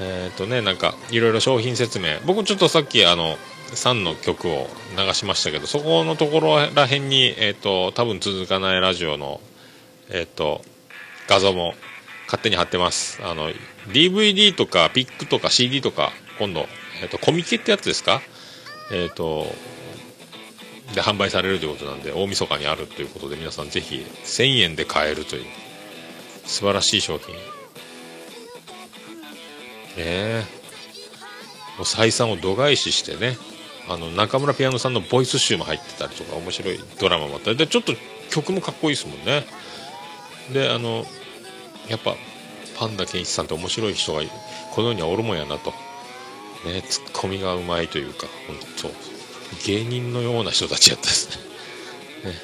[0.00, 2.18] えっ、とねなんかいろいろ商品説明。
[2.26, 3.36] 僕ちょっとさっきあの
[3.74, 9.40] 3の曲を流しましたけどそこのところらへんにえっ、と多分続かないラジオの
[10.10, 10.62] えっ、と
[11.28, 11.74] 画像も
[12.26, 13.20] 勝手に貼ってます。
[13.24, 13.50] あの
[13.88, 16.66] DVD とかピックとか CD とか今度、
[17.02, 18.20] えっとコミケってやつですか？
[18.92, 19.46] えっ、と
[20.94, 25.44] で販売されるということなんで大晦日にあるということで皆さんぜひ1000円で買えるという
[26.46, 27.34] 素晴らしい商品。
[29.98, 30.44] え
[31.76, 33.36] もう採算を度外視してね。
[33.88, 37.56] あの中村ピアノさんのボイス集も入ってたりとか面白いドラマもあったり。
[37.56, 37.94] でちょっと
[38.30, 39.44] 曲もかっこいいですもんね。
[40.52, 41.06] であの
[41.88, 42.14] やっぱ
[42.78, 44.22] パンダケンイチさんって面白い人が
[44.72, 45.72] この世にはおるもんやなと。
[46.64, 48.90] ねツッコミがうまいというか本当
[49.66, 51.30] 芸人のような人たちやったです
[52.24, 52.30] ね。
[52.30, 52.36] ね。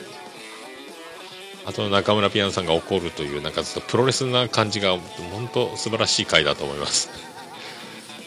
[1.67, 4.97] あと中村ピアノさんが怒るというなんかずっとプロレスな感じが
[5.33, 7.34] 本当素晴らしい回だと思います。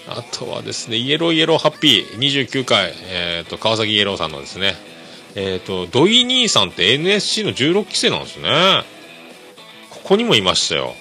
[0.07, 4.75] あとはですね、イエローイエローハッピー29回、えっ、と、川崎イエローさんのですね、
[5.35, 8.83] えっ、と、土井兄さんって NSC の16期生なんですね。
[9.89, 10.93] ここにもいましたよ。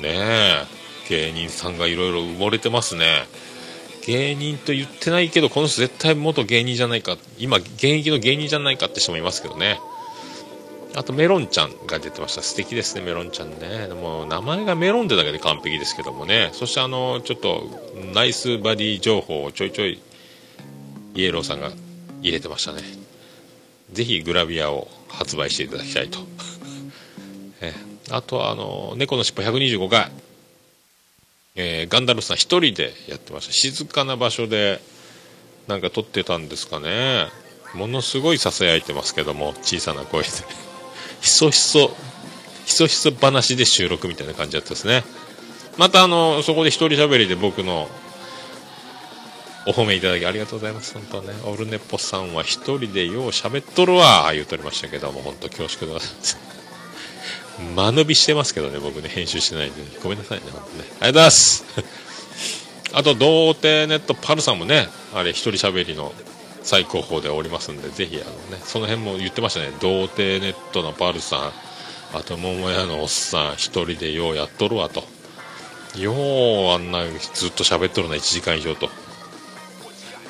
[0.00, 0.76] ねえ。
[1.08, 3.24] 芸人さんがいろいろ埋もれてますね。
[4.06, 7.16] 芸人と言ってないけど、この人絶対元芸人じゃないか。
[7.38, 9.80] 今、現役の芸人じゃないかって人もいますけどね。
[10.94, 12.42] あとメロンちゃんが出てました。
[12.42, 13.88] 素敵ですね、メロンちゃんね。
[13.88, 16.50] もう名前がメロンってだけで完璧ですけどもね。
[16.52, 17.64] そしてあの、ちょっと、
[18.14, 20.00] ナイスバディ情報をちょいちょい、
[21.14, 21.70] イエローさんが
[22.22, 22.82] 入れてましたね。
[23.92, 26.18] ぜひグラビアを発売していただきたいと。
[27.60, 27.74] え
[28.10, 30.10] あとあの、猫のしっぽ125回。
[31.56, 33.52] えーガンダルフさん一人でやってました。
[33.52, 34.80] 静かな場所で、
[35.68, 37.28] なんか撮ってたんですかね。
[37.74, 40.65] ものすごい囁いてますけども、小さな声で。
[41.20, 41.94] ひそひそ、
[42.64, 45.04] ひそひそ話で収録みたいな感じだったですね。
[45.76, 47.88] またあの、そこで一人喋りで僕の
[49.66, 50.94] お褒めいただきありがとうございます。
[50.94, 51.34] 本当ね。
[51.44, 56.38] オルネポさんは一人でよう喋っとるわ、言うとりましたけども、本当恐縮でございます。
[57.74, 59.82] 間延びしてますけどね、僕ね、編集してないんで。
[60.02, 60.84] ごめんなさいね、本当ね。
[60.84, 61.64] ありがとうございます。
[62.92, 66.12] あと、童貞ネットパルさんもね、あれ、一人喋りの
[66.66, 69.70] 最高峰でおりますんで、ぜひ、あのね、その辺も言ってましたね。
[69.80, 71.52] 童貞ネットのパルさん、
[72.16, 75.04] あと、桃屋のおっさん、一人でようやっとるわと。
[75.96, 77.04] よう、あんな、
[77.34, 78.90] ずっと喋っとるな、1時間以上と。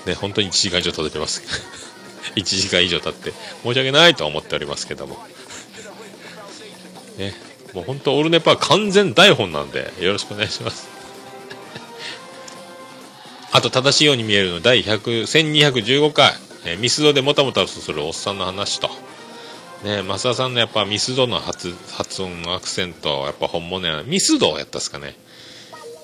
[0.05, 1.43] ね、本当に1時間以上経ってます。
[2.37, 3.33] 1時間以上経って、
[3.63, 5.17] 申し訳ないとは思っておりますけども。
[7.17, 7.35] ね、
[7.73, 10.96] もう本当、オールネパは完全台本なんで、よろしくお願いします。
[13.57, 16.33] あと、正しいように見えるの第100 1215回、
[16.67, 18.91] えーミスドでもたもたとするおっさんの話と。
[19.83, 24.03] ね、増田さんのやっぱミスドの発発音のアクセント、やっぱ本物や。
[24.03, 25.15] ミスドやったっすかね。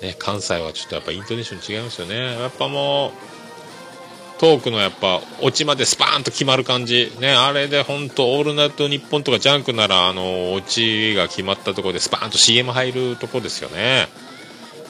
[0.01, 2.41] ね、関西はちょっとやっぱイントネーション違いますよね。
[2.41, 7.13] やっぱもう、トークのやっぱ、オチまでスパーンと決まる感じ。
[7.21, 14.09] ね、あれで本当オールナイトニッポンとかジャンクなら、あの、オチが決まったところでスパーンと CM 入るとこですよね。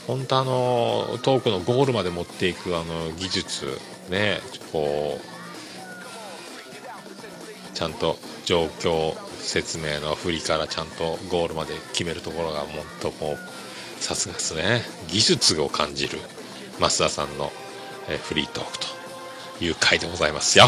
[0.06, 3.78] 本当あの、トークのゴールまで持っていくあの、技術、
[4.10, 4.40] ね、
[4.72, 12.68] こう、ちゃんと状況説明の振りからちゃんとゴールまで決めるところが、もっ
[13.00, 14.82] とこう、さすがですね。
[15.08, 16.18] 技術を感じる、
[16.80, 17.52] 増田さんの、
[18.08, 19.02] えフリートークと。
[19.64, 20.66] いう回でございますよ。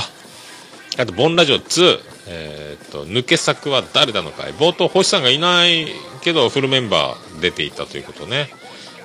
[0.96, 4.44] あと、ボンラジオ2、えーっと、抜け作は誰だのか。
[4.58, 5.88] 冒頭、星さんがいない
[6.22, 8.48] けど、フルメンバー出ていたということね。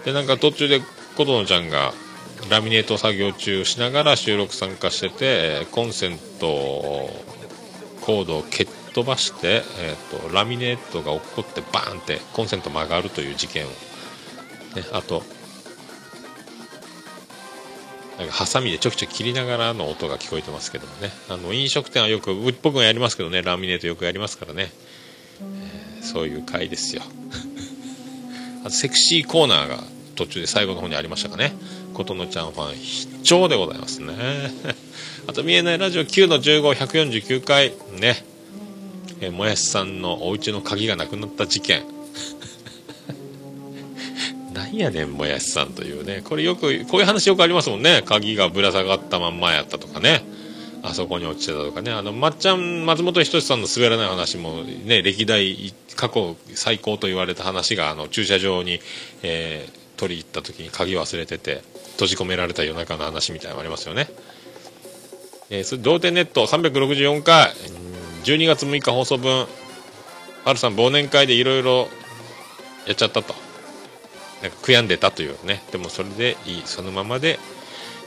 [0.05, 0.81] で、なんか途中で、
[1.15, 1.93] 琴乃ちゃんが、
[2.49, 6.47] ラミネート作業中しながら収録参加してて、コンセント
[8.01, 13.75] コードを蹴っ飛ばして、えーっと、ラミネートが落っこってバーンってコンセント曲がるという事件を、ね、
[14.93, 15.23] あと、
[18.17, 21.11] なんかハサミでちょきちょき切りながらの音が聞こえてますけどもね。
[21.29, 24.71] あの飲食店はよく僕もやりますけどねラミネートよくやりますからね、
[25.41, 27.03] えーそういう回ですよ。
[28.61, 29.83] あとセクシーコーナーが
[30.15, 31.53] 途中で最後の方にありましたかね
[31.93, 34.13] 琴乃ちゃんファン必聴でございますね
[35.27, 38.25] あと見えないラジオ9の15149回ね
[39.21, 41.83] えもやしさんのお家の鍵がなくなった事件
[44.53, 46.21] なんやねん、もやしさんというね。
[46.23, 48.01] これよく、こういう話よくありますもんね。
[48.03, 50.23] 鍵がぶら下がったまんまやったとかね。
[50.81, 51.91] あそこに落ちてたとかね。
[51.91, 58.79] あの、まっちゃん、松本人志さんの滑らない話もね、歴代過去最高と言われた話が、あの、駐車場に、
[59.23, 61.61] えー取り行った時に鍵忘れてて、
[61.95, 64.07] 閉じ込められた夜中の話みたいなのもありますよね。
[65.49, 67.89] えーそれ、同点ネット364回、うん
[68.23, 69.45] 12月6日放送分、
[70.45, 71.89] ハルさん忘年会でいろいろ
[72.85, 73.33] やっちゃったと。
[74.41, 75.61] なんか悔やんでたというね。
[75.71, 76.61] でもそれでいい。
[76.65, 77.39] そのままで、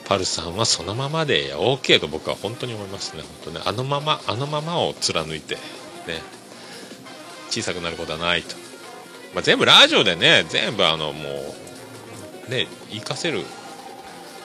[0.04, 3.22] パルさんはそのままで OK と僕は本当に思いますね。
[3.44, 3.60] 本当ね。
[3.64, 5.60] あのまま、あのままを貫いて、ね。
[7.50, 8.56] 小さくなることはないと。
[9.34, 11.28] まあ、全部ラジオでね、全部あのも
[12.48, 13.44] う、ね、活かせるっ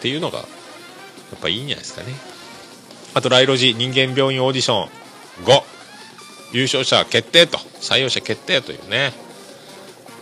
[0.02, 0.44] ていうのが、や
[1.36, 2.14] っぱいいんじゃないですかね。
[3.14, 4.90] あと、ライロジ人間病院オーディション
[5.46, 5.64] 5、
[6.54, 9.14] 優勝者決定と、採用者決定というね。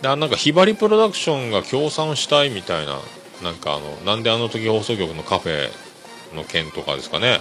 [0.02, 2.98] であなんかひばりプロダクションが協賛したいみたいな
[3.42, 5.70] なんかあのなんであの時放送局のカフェ
[6.34, 7.40] の件とかですかね。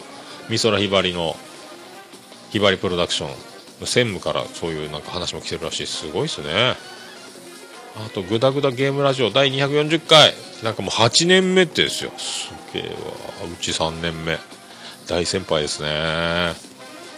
[0.50, 1.36] 美空ひばりの
[2.52, 3.56] ひばりプロダクション。
[3.80, 5.88] の専務からそういうなんか話も来てるらしい。
[5.88, 6.76] すごいですね。
[7.98, 10.34] あとグダグダゲームラジオ第240回。
[10.64, 12.12] なんかもう8年目ってですよ。
[12.18, 12.90] すげえわ。
[13.52, 14.38] うち3年目。
[15.08, 16.54] 大先輩ですね。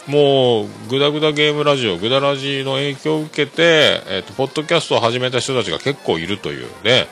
[0.06, 7.06] もうグダグダゲームラジオグダラジの影響を受けて、えっとポッドキャストを始めた人たちが結構いるというね。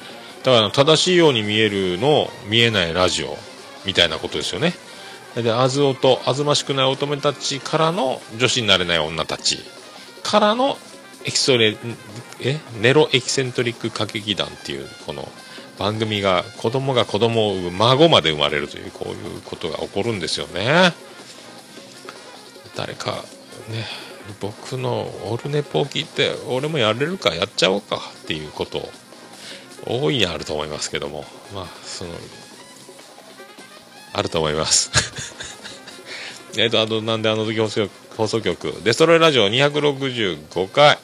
[0.47, 3.37] だから正しいように見えるの見えないラジオ
[3.85, 4.75] みたいなことですよね。
[5.35, 9.59] であずおとあずましくない乙女たちからの女子になれない女たち
[10.23, 10.79] からの
[11.25, 11.77] エキソレ
[12.41, 12.61] え？
[12.81, 15.29] ネロエキセントリック歌劇団っていうこの
[15.81, 20.93] 番組が子供が子供を産む孫まで生まれるというこういうことが起こるんですよね。
[22.77, 23.11] 誰か
[23.69, 23.85] ね
[24.41, 28.89] 僕のオルネポを聞いて俺もやれるかやっちゃおうかっていうことを
[29.87, 31.25] 大いにあると思いますけども。
[31.55, 32.11] まあその
[34.13, 34.91] あると思います。
[36.59, 40.99] えっとあとなんであの時放送局放送局デストロイラジオ265回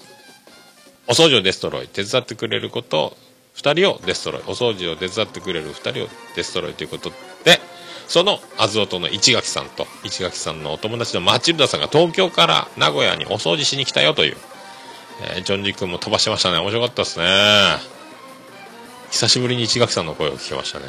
[1.06, 1.88] お掃除をデストロイ。
[1.88, 3.16] 手伝ってくれること
[3.56, 4.42] 2人をデストロイ。
[4.46, 6.72] お掃除を手伝ってくれる2人をデストロイ。
[6.72, 7.12] ということ
[7.44, 7.60] で
[8.08, 14.36] そのアズオトの市垣さんと市垣さんのお友達のマチルダさんが東京から名古屋にお掃除しに来たよという、
[15.34, 16.58] えージョンジ君も飛ばしてましたね。
[16.58, 18.01] 面白かったですね。
[19.12, 20.86] 久しぶりに市垣さんの声を聞けましたね。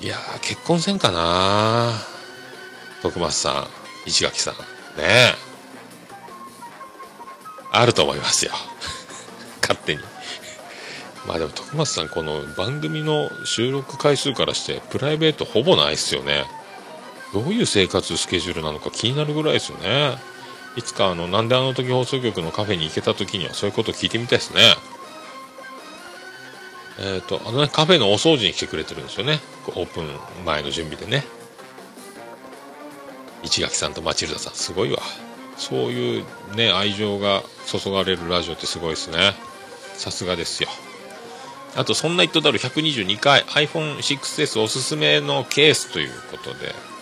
[0.00, 1.92] いやー結婚せんかな
[3.00, 3.68] 徳松さ
[4.04, 4.54] ん市垣さん。
[4.54, 4.58] ね
[5.00, 5.34] え。
[7.70, 8.50] あると思いますよ。
[9.62, 10.02] 勝手に。
[11.24, 16.46] まあでも徳松さんこの番組の収録回数からしてプライベートほぼないっすよね。
[17.32, 20.18] どういう生活スケジュールなのか気になるぐらいですよね。
[20.76, 24.60] いつかあのなんであの時放送局のカフェに行けた時にはそういうこと聞いてみたいですね。
[26.98, 29.40] えっ、とあのねカフェのお掃除に来てくれてるんですよね。
[29.68, 30.08] オープン
[30.44, 31.24] 前の準備でね。
[33.42, 34.98] 市垣さんとマチルダさんすごいわ。
[35.56, 36.24] そういう
[36.56, 39.34] ね愛情が注がれるラジオってすごいですね。
[39.94, 40.68] さすがですよ。
[41.76, 46.93] あとそんな言っとだる122回 iPhone6S おすすめのケースということで。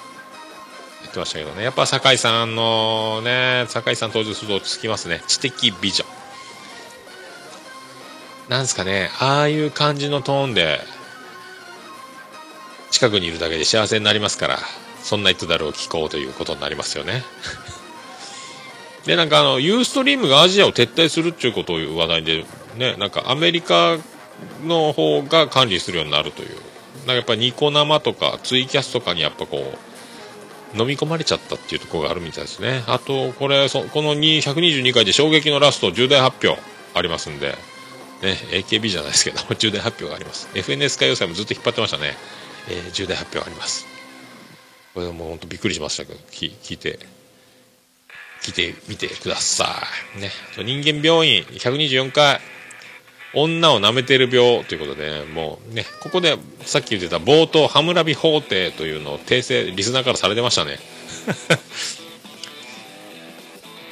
[1.13, 1.63] ってましたけどね。
[1.63, 5.23] やっぱ酒井さんのね酒井さん登場すると落ち着きますね。
[5.29, 6.05] 知的美女。
[8.49, 10.81] なんすかねああいう感じのトーンで
[12.91, 14.59] 近くにいるだけで幸せになりますから
[15.03, 17.23] そんな言っとだるを聞こうということになりますよね。
[19.07, 22.45] でなんかあのユーストリームがアジアを撤退するっていうことを話題で
[22.77, 23.99] ねなんかアメリカ
[24.65, 26.57] の方が管理するようになるという。
[26.99, 29.92] なんかやっぱニコ生とかツイキャスとかにやっぱこう
[30.75, 32.83] 飲み込まれちゃったっていうところがあるみたいですね。
[32.87, 36.61] あとこれそこの2 122回で衝撃のラスト重大発表
[36.95, 37.55] ありますんで。
[38.23, 40.49] ね AKB じゃないですけど 重大発表があります。
[40.55, 42.17] FNS 歌謡祭もずっと引っ張ってましたね、
[42.69, 43.87] えー重大発表あります。
[44.95, 46.99] これもう本当びっくりしましたけど聞聞いて
[48.43, 49.83] 聞いてみてくださ
[50.17, 50.21] い。
[50.21, 50.31] ね。
[50.57, 52.41] 人間病院124回、
[53.35, 60.79] 女を舐めてる病ということで、ね、もうね、ここでさっき言ってた冒頭、ハムラビ法廷というのを訂正、リスナーからされてましたね。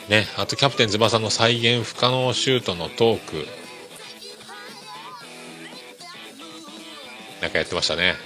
[0.09, 3.47] ね、あとキャプテン翼の再現不可能シュートのトーク。
[7.41, 8.17] なんかやってましたね。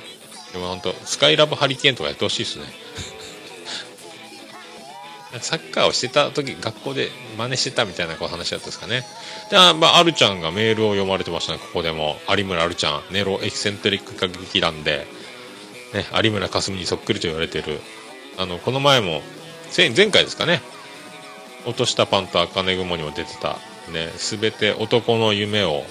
[0.52, 2.64] でも本当スカイラブハリケーンとかやってほしいですね。
[5.40, 9.02] サッカーをしてた時学校で真似してたみたいなこう話だったんですかね。
[9.50, 11.58] であ、まあ、あるちゃんがメールを読まれてましたね。
[11.58, 12.16] ここでも。
[12.28, 13.02] 有村あるちゃん。
[13.12, 15.06] ネロエキセントリック歌劇団で、
[15.92, 17.80] ね、有村架純にそっくりと言われてる。
[18.38, 19.22] あのこの前も
[19.76, 20.60] 前前回ですかね。
[21.66, 23.58] 落としたパンと茜雲にも出てた。
[23.92, 25.84] ね全て男の夢を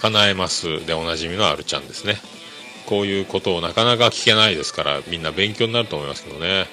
[0.00, 0.84] 叶えます。
[0.86, 2.16] でおなじみのあるちゃんですね。
[2.86, 6.66] こういうことをなかなか聞けないですからみんな勉強になると思いますけどね。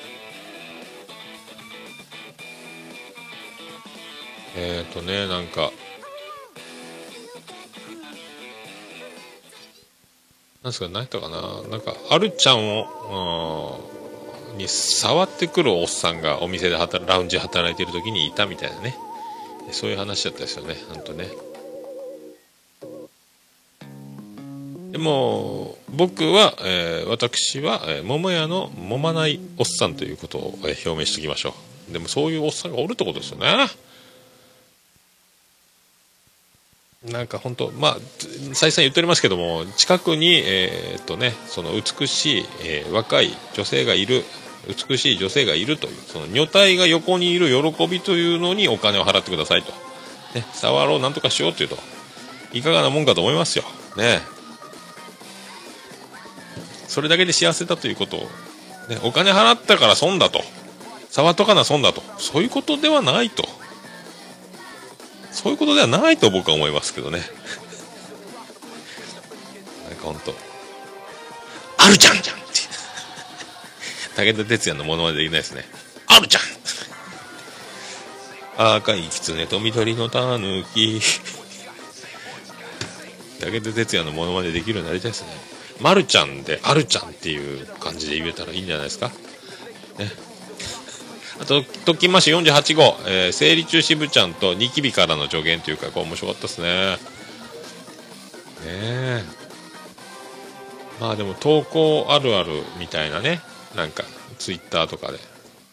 [4.56, 5.72] えっ、ー、とねなんか
[10.64, 11.62] なんですか何やったかな？
[11.70, 13.80] なんかあるちゃんを
[14.58, 18.96] に触ってくるおっさんがお店で働ラウンジ働いてる時にいたみたいなね。
[19.72, 21.28] そういう話だったですよねほんとね。
[24.92, 31.56] でも僕は、えー私は、えー桃屋の揉まないおっさんということを、えー表明しておきましょ
[31.90, 31.94] う。
[31.94, 33.48] でもそういうおっさんがおるってことですよね。
[37.12, 37.98] なんか本当まあ
[38.54, 44.24] 再三言っておりますけども近くにえーっとねその美しい、えー若い女性がいる
[44.90, 49.72] 美しい女性がいるというその女体が横にいる喜びというのにお金を払ってくださいと、
[50.36, 51.78] ね、触ろうなんとかしようというと
[52.54, 53.66] いかがなもんかと思いますよ。
[53.98, 54.22] ね。
[56.88, 58.20] それだけで幸せだということを、
[58.88, 60.42] ね、お金払ったから損だと。
[61.10, 62.02] 触っとかな損だと。
[62.20, 63.44] そういうことではないと。
[65.34, 67.20] そういうことではないと僕は思いますけどね。
[69.90, 70.34] なんか本当。
[71.84, 72.38] あるちゃんじゃん！
[72.38, 72.44] って
[74.16, 75.66] 武田鉄矢のものまねできないですね。
[76.08, 76.44] あるじゃん！
[78.76, 81.02] 赤い狐と緑のタヌキ
[83.42, 85.30] 武田鉄矢のものまねできるようになりたいですね。
[85.82, 89.10] まるちゃんであるちゃんっていう感じで言えたらいいんじゃないですか。
[89.98, 90.12] ね。
[91.40, 96.94] あと、ときまし48号、えー、生理中支部ちゃんとニキビからの助言というか、これ面白かったですね。
[96.96, 96.98] ね
[98.66, 99.24] え。
[101.02, 103.42] まあでも投稿あるあるみたいなね、
[103.76, 104.04] なんか
[104.38, 105.20] ツイッターとかで。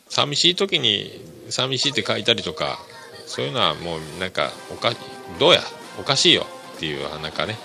[0.08, 2.80] 寂しい時に寂しいって書いたりとか、
[3.26, 4.92] そういうのはもうなんかおか、
[5.38, 5.60] どうや？
[6.00, 6.46] おかしいよ
[6.76, 7.58] っていう、なんかね。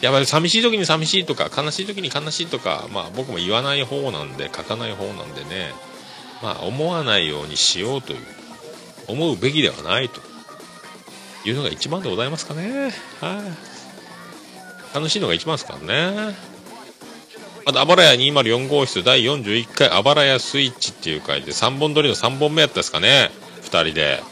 [0.00, 5.72] やっぱり寂しい時に寂しいとか、悲しい時に悲しいとか、まあ僕も言わない方なんで、書かない方なんでね。
[6.42, 8.18] まあ、思わないようにしようという
[9.08, 10.20] 思うべきではないと
[11.48, 12.90] いうのが一番でございますかね。
[13.20, 13.42] は
[14.92, 14.94] い。
[14.94, 16.34] 楽しいのが一番ですからね。
[17.66, 23.30] あと、あばらや204号室第41回あばらやスイッチっていう回で3本撮りの3本目やったですかね。
[23.62, 24.22] 2人で。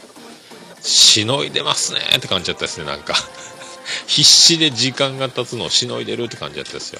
[0.81, 3.15] しのいでますねって感じだったですねなんか。
[4.07, 6.99] 必死で時間が経つのをしのいでるって感じだったですよ、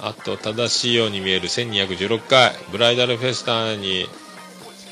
[0.00, 4.06] あと正しいように見える1216回ブライダルフェスタに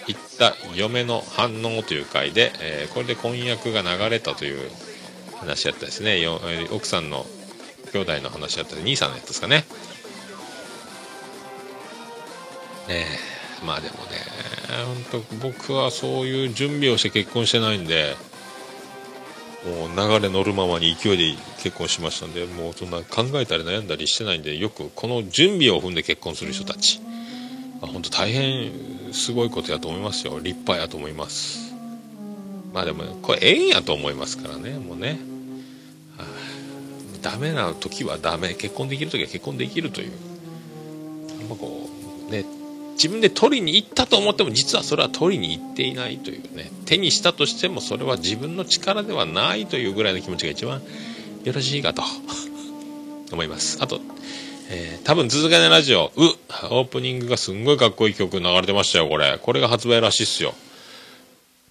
[0.07, 4.70] 行った嫁の反応という回で、えー、これで婚約が流れたという
[5.39, 6.20] 話やったですね。
[6.20, 6.41] よ
[6.73, 7.27] 奥さんの
[7.93, 9.65] 兄弟の話やった兄さんのやつですかね。
[12.89, 13.07] ね
[13.62, 14.37] えまあでもね
[15.11, 18.15] 本当僕はそういう準備をして結婚してないんで
[19.66, 27.01] もう流れ乗るままに勢いで結婚しましたんでもうそんな考えたり悩んだりしてないんでよくこの準備を踏んで結婚する人たち。
[27.80, 28.72] 本当大変
[29.12, 30.38] すごいことやと思いますよ。
[30.38, 31.74] 立派やと思います。
[32.72, 35.18] まあでもこれええんやと思いますからねもうね、
[36.16, 36.26] はあ、
[37.22, 38.55] ダメな時はダメ。
[38.55, 40.12] 結婚できる時は結婚できるという。
[41.40, 41.88] あんまこ
[42.28, 42.44] うね
[42.97, 46.70] 自分で取りに行ったと思っても実はそれは取りに行っていないというね。
[46.86, 50.82] 手にしたとしてもそれは自分の力ではないというぐらいの気持ちが一番
[51.44, 52.02] よろしいかと。
[53.32, 53.78] 思います。
[53.81, 54.01] あと、
[54.70, 56.23] えー、多分続かないラジオう
[56.70, 59.39] オープニングがすんごいかっこいい曲流れてましたよこれ。
[59.43, 60.55] これが発売らしいっすよ。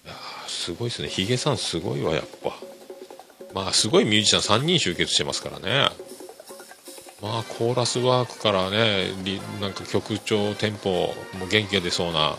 [0.06, 0.14] いや
[0.48, 1.08] すごいっすね。
[1.08, 2.56] ヒゲさんすごいわやっぱ。
[3.54, 5.90] まあすごいミュージシャン3人集結してますからね。
[7.22, 9.08] まあコーラスワークからね
[9.62, 10.90] なんか曲調テンポ
[11.40, 12.36] も元気が出そうな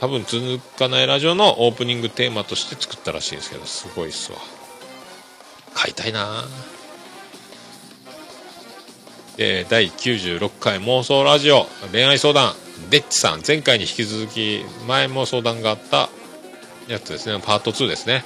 [0.00, 4.38] 多分続かないラジオのオープニングテーマとして作ったらしいんですけどすごいっすわ。
[5.74, 6.44] 買いたいな。
[9.36, 12.52] で第96回妄想ラジオ恋愛相談。
[12.90, 16.10] デッチさん前回に引き続き前も相談があった
[16.88, 17.40] やつですね。
[17.42, 18.22] パート2ですね。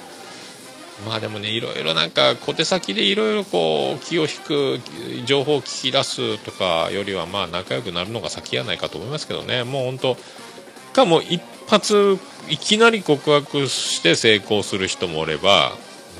[1.05, 4.79] まあでもねいろいろなんか小手先でいろいろこう気を引く
[5.25, 9.63] 情報を聞き出すとかよりはまあ仲良くなるのが先やないかと思いますけどね。
[9.63, 10.17] もう本当
[10.93, 12.17] かも一発
[12.49, 15.73] いきなり告白して成功する人もおれば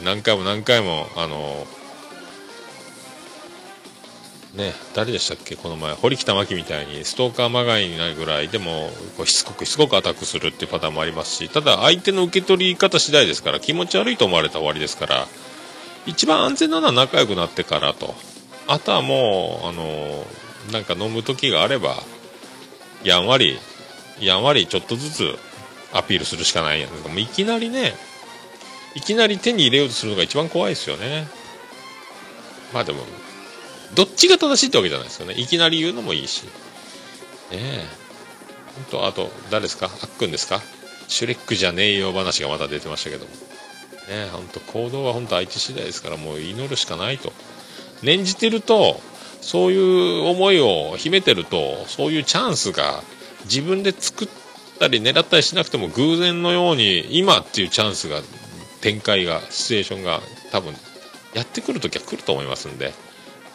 [0.03, 1.67] 何回も何回もあの
[4.55, 5.93] ね誰でしたっけこの前。
[5.93, 15.27] 堀北真希みたいにストーカーまがいになるぐらいでもこうしつこくしつこくアタックするっていうパターンもありますしただ相手の受け取り方次第ですから気持ち悪いと思われたら終わりですから
[16.05, 18.13] 一番安全なのは仲良くなってからと。
[18.67, 20.25] あとはもうあの
[20.71, 21.95] なんか飲む時があれば
[23.03, 23.57] やんわり
[24.19, 25.35] やんわりちょっとずつ
[25.91, 26.89] アピールするしかないやん。
[26.91, 27.93] もういきなりね
[28.95, 31.27] いきなり手に入れようとするのが一番怖いですよね。
[32.73, 32.99] まあでも
[33.95, 35.33] どっちが正しいってわけじゃないですよね。
[35.37, 36.43] いきなり言うのもいいし。
[36.43, 36.49] ね
[37.51, 37.85] え。
[38.75, 39.87] 本当あと誰ですか？
[39.87, 40.61] あっくんですか？
[41.07, 43.31] シュレックじゃねえよ話がまた出てましたけども。
[43.31, 43.37] ね
[44.09, 47.33] え本当行動は本当相手次第ですからもう祈るしかないと。
[48.01, 48.99] 念じてると
[49.41, 53.01] そういう思いを秘めてるとそういうチャンスが
[53.43, 54.27] 自分で作っ
[54.79, 58.21] たり狙ったりしなくても偶然のように今っていうチャンスが
[58.81, 60.19] 展開がシチュエーションが
[60.51, 60.73] 多分
[61.33, 62.93] やってくるときは来ると思いますんで、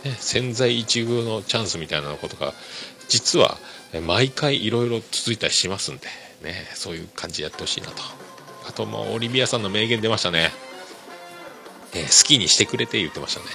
[0.06, 2.52] ね、潜在一遇のチャンスみたいなことが
[3.08, 3.56] 実は
[4.06, 6.06] 毎回いろいろ続いたりしますんで、
[6.42, 8.02] ね、そういう感じでやってほしいなと
[8.68, 10.50] あともうオリビアさんの名言出ましたね、
[11.94, 13.46] えー、好きにしてくれて言ってましたね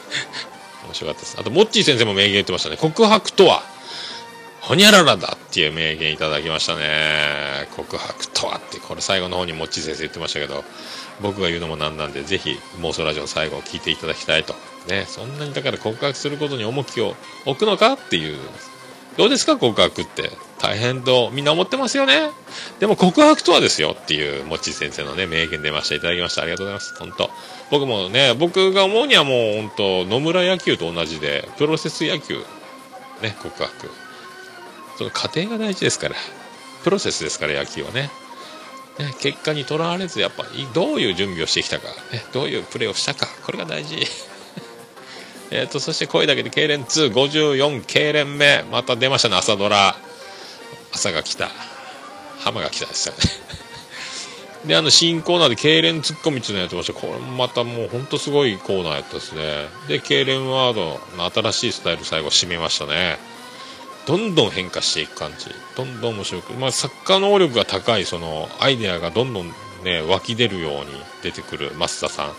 [0.86, 3.62] 面白かったですあとモッチー先生も名言言ってましたね告白とは
[4.66, 7.68] ほにゃららだっていう名言いただきましたね。
[7.76, 10.64] 告白とはって、これ最後の方にもっち先生言ってましたけど、
[11.22, 14.56] 僕が言うのもなんなんで、ぜひ妄想ラジオ最後を聞いていただきたいと。
[14.88, 17.14] ね、そんなにだから告白することに重きを
[17.44, 18.38] 置くのかっていう。
[19.16, 20.30] どうですか告白って。
[20.58, 22.30] 大変とみんな思ってますよね。
[22.80, 25.94] でも告白とはですよっていう、もち先生のね、名言出ました。
[25.94, 26.42] いただきました。
[26.42, 26.94] ありがとうございます。
[26.98, 27.30] 本当
[27.70, 32.38] 僕もね、僕が思うにはもう本当野村野球と同じで、プロセス野球、
[33.22, 33.90] ね、告白。
[34.98, 36.16] その過程が大事ですから。
[36.84, 38.10] プロセスですから、野球はね。
[38.98, 43.96] ね、結果にとらわれず、やっぱどういう準備をしてきたか、ね、どういうプレーをしたか、これが大事。
[45.50, 49.96] えっと、そして声だけで痙攣2、54痙攣目、また出ましたね、朝ドラ。
[50.92, 51.50] 朝が来た。
[52.40, 53.20] 浜が来たですよね。
[54.66, 56.92] で、あの、新コーナーで痙攣ツッコミっていうのやってました。
[56.94, 59.68] これもまたもうほんとすごいコーナーやったですね。
[59.88, 63.18] で、痙攣ワードの新しいスタイル最後締めましたね。
[64.06, 65.46] どんどん変化していく感じ。
[65.76, 66.52] どんどん面白く。
[66.54, 69.52] まあ、作家能力が高い、その、アイデアがどんどん
[69.84, 70.86] ね、湧き出るように
[71.22, 72.32] 出てくる増田さん。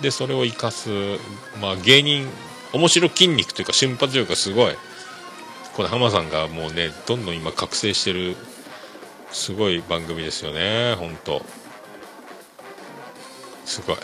[0.00, 0.90] で、それを生かす、
[1.60, 2.28] まあ、芸人、
[2.72, 4.76] 面白筋肉というか瞬発力がすごい。
[5.74, 8.36] この浜さんがもうね、どんどん今覚醒してる、
[9.30, 11.42] すごい番組ですよね、本当
[13.64, 13.96] すごい。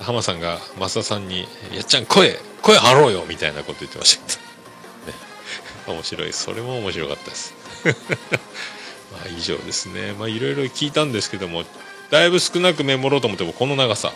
[0.00, 5.92] 浜さんが増田さんに、やっちゃん声、声張ろうよみたいなこと言ってましたけど。
[5.92, 6.32] ね、面白い。
[6.32, 7.54] それも面白かったです。
[9.12, 10.12] まあ以上ですね。
[10.14, 11.64] まあいろいろ聞いたんですけども、
[12.10, 14.12] だいぶ少なくメモろうと思ってもこの長さ。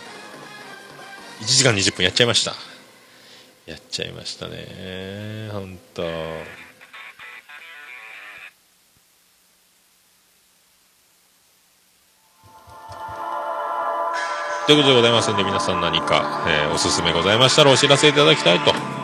[1.40, 2.56] 1時間20分やっちゃいました。
[3.68, 5.50] やっちゃいましたね。
[5.52, 6.08] 本当と。
[14.66, 18.97] ということでございますんで、皆さん何か、えーおすすめございましたらお知らせいただきたいと。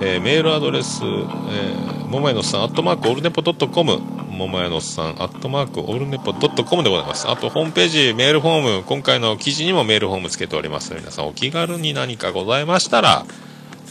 [0.00, 7.28] えーメールアドレス、えー、ももやのさん、アットマークオルネポドットコム、ももやのさん、アットマークオルネポドットコムでございます。
[7.28, 13.24] あと、ホームページ、メールフォーム、今回の記事にもメールフォームつけておりますので、皆さんお気軽に何かございましたら、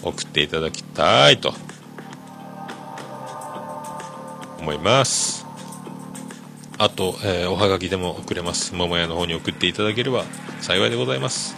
[0.04, 1.54] 送っていただきたいと、
[4.60, 5.46] 思います。
[6.78, 8.76] あと、えーおはがきでも送れます。
[8.76, 10.26] 桃屋の方に送っていただければ
[10.60, 11.56] 幸いでございます。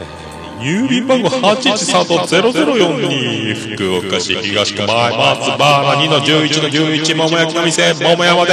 [0.00, 8.52] えー郵便番号813-0042福岡市東区前松原2の11の11桃焼きの店桃山で。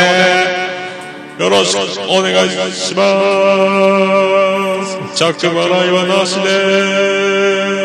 [1.39, 1.77] よろしく
[2.09, 3.01] お願いしま
[4.83, 4.97] す。
[5.15, 6.49] 着払いはなしで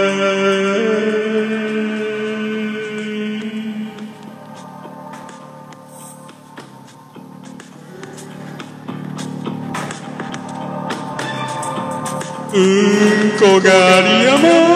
[0.00, 0.03] す。
[13.44, 14.73] うんこ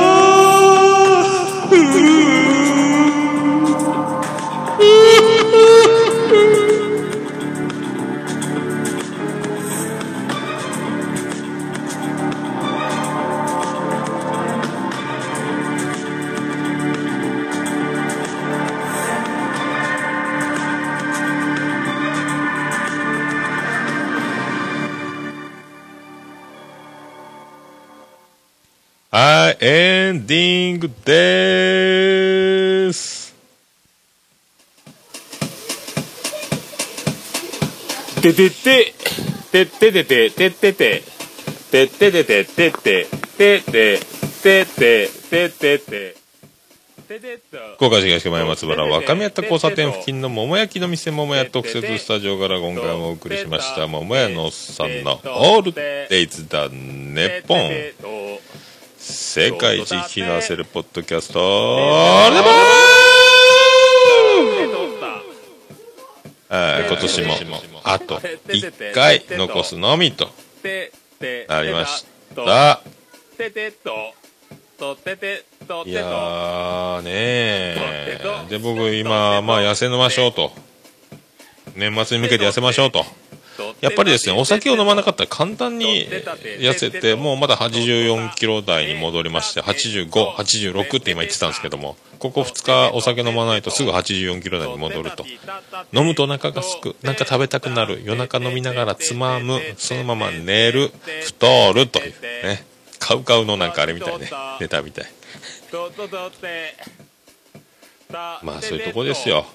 [29.60, 33.35] エンディングでーす。
[38.22, 38.94] ててて、
[39.51, 41.02] てててて、ててて、
[41.72, 43.06] てててて、てて、
[43.36, 43.98] てて、
[44.43, 46.16] てて、ててて、
[47.09, 47.59] ててっと。
[47.74, 57.70] 福岡市東区前松原若宮田交差点付近の桃焼きの店桃屋特設スタジオから今回もお送りしました桃屋のおっさんのオールデイズだネポン
[59.10, 61.40] 世界一聞き直せるポッドキャスト。
[61.40, 62.52] オールデポン。
[66.51, 67.35] はい今年も
[67.85, 70.28] あと1回残すのみと
[71.48, 72.05] なりまし
[72.35, 72.43] た。
[72.43, 80.52] いやーねーで僕今まあ痩せましょうと
[81.76, 83.06] 年末に向けて痩せましょうと
[83.80, 86.06] やっぱりですねお酒を飲まなかったら簡単に
[86.59, 95.24] 痩せてもうまだ84キロ台に戻りまして8586って今言ってたんですけどもここ2日お酒飲まないとすぐ84キロ台に戻ると
[95.93, 100.90] 飲むとお腹がすくなんか食べたくなる夜中飲みながらつまむそのまま寝る
[101.24, 102.12] 太るという
[102.44, 102.64] ね
[102.98, 104.28] カウカウのなんかあれみたいね
[104.60, 105.05] ネタみたい
[108.43, 109.47] まあそういうとこですよ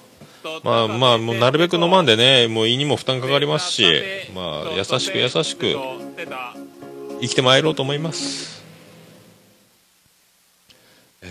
[0.62, 3.86] まあまあ、もうなるべく飲まんでね、もう胃にも負担かかりますし、
[4.34, 5.74] まあ、優しく優しく、
[7.20, 8.62] 生きてまいろうと思います。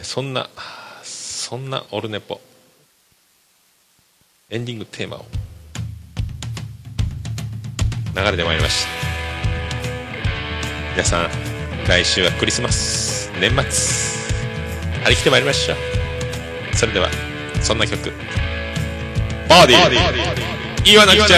[0.01, 0.49] そんな、
[1.03, 2.41] そんなオルネポ、
[4.49, 5.25] エンディングテーマを、
[8.15, 8.91] 流れてまいりました。
[10.93, 11.29] 皆さん、
[11.87, 13.61] 来週はクリスマス、年末、
[15.03, 16.75] 張り切ってまいりましょう。
[16.75, 17.09] それでは、
[17.61, 18.11] そんな曲。
[19.49, 20.83] バーディー。
[20.83, 21.37] 言わなくちゃ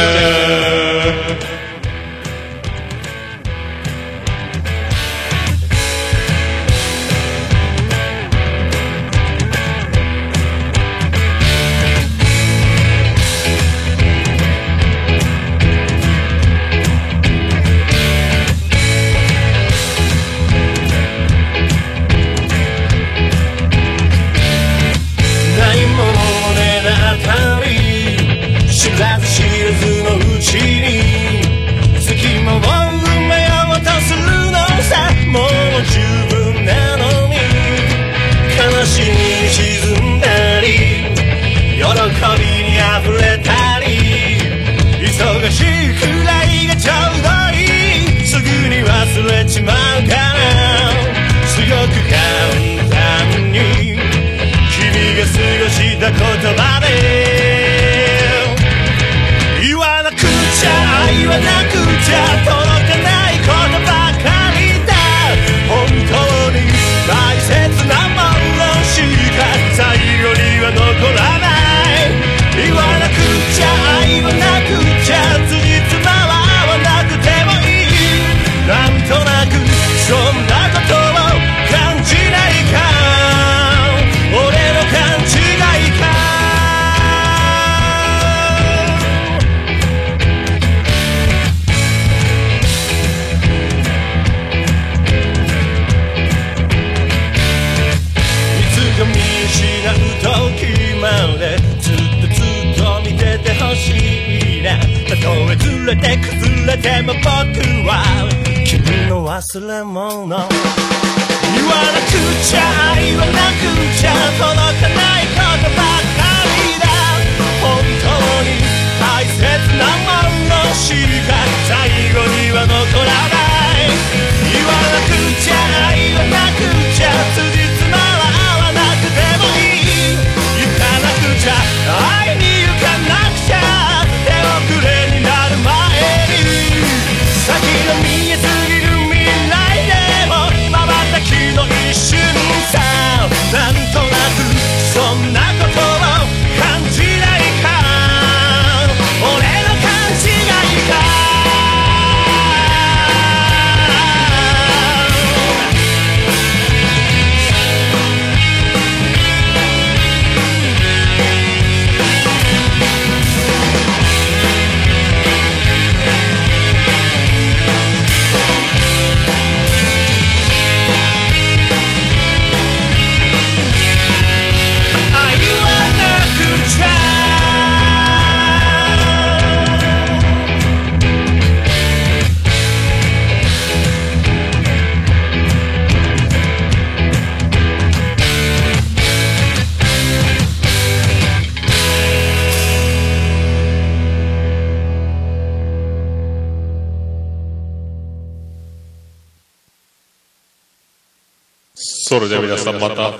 [202.65, 203.13] さんまた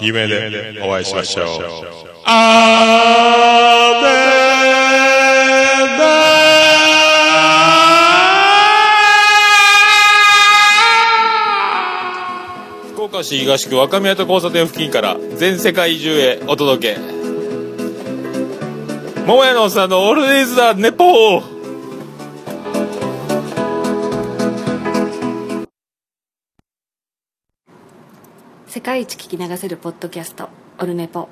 [0.00, 1.46] 夢でお会いしましょう。
[2.24, 4.06] あーで
[5.98, 6.04] だ
[12.94, 17.00] 福岡市東区若宮と交差点付近から全世界中へお届け。
[19.26, 21.55] 桃屋のおっさんのオールディーズだ、ネポー
[28.76, 31.30] 世界一聞き流せるポッドキャストオルネポ。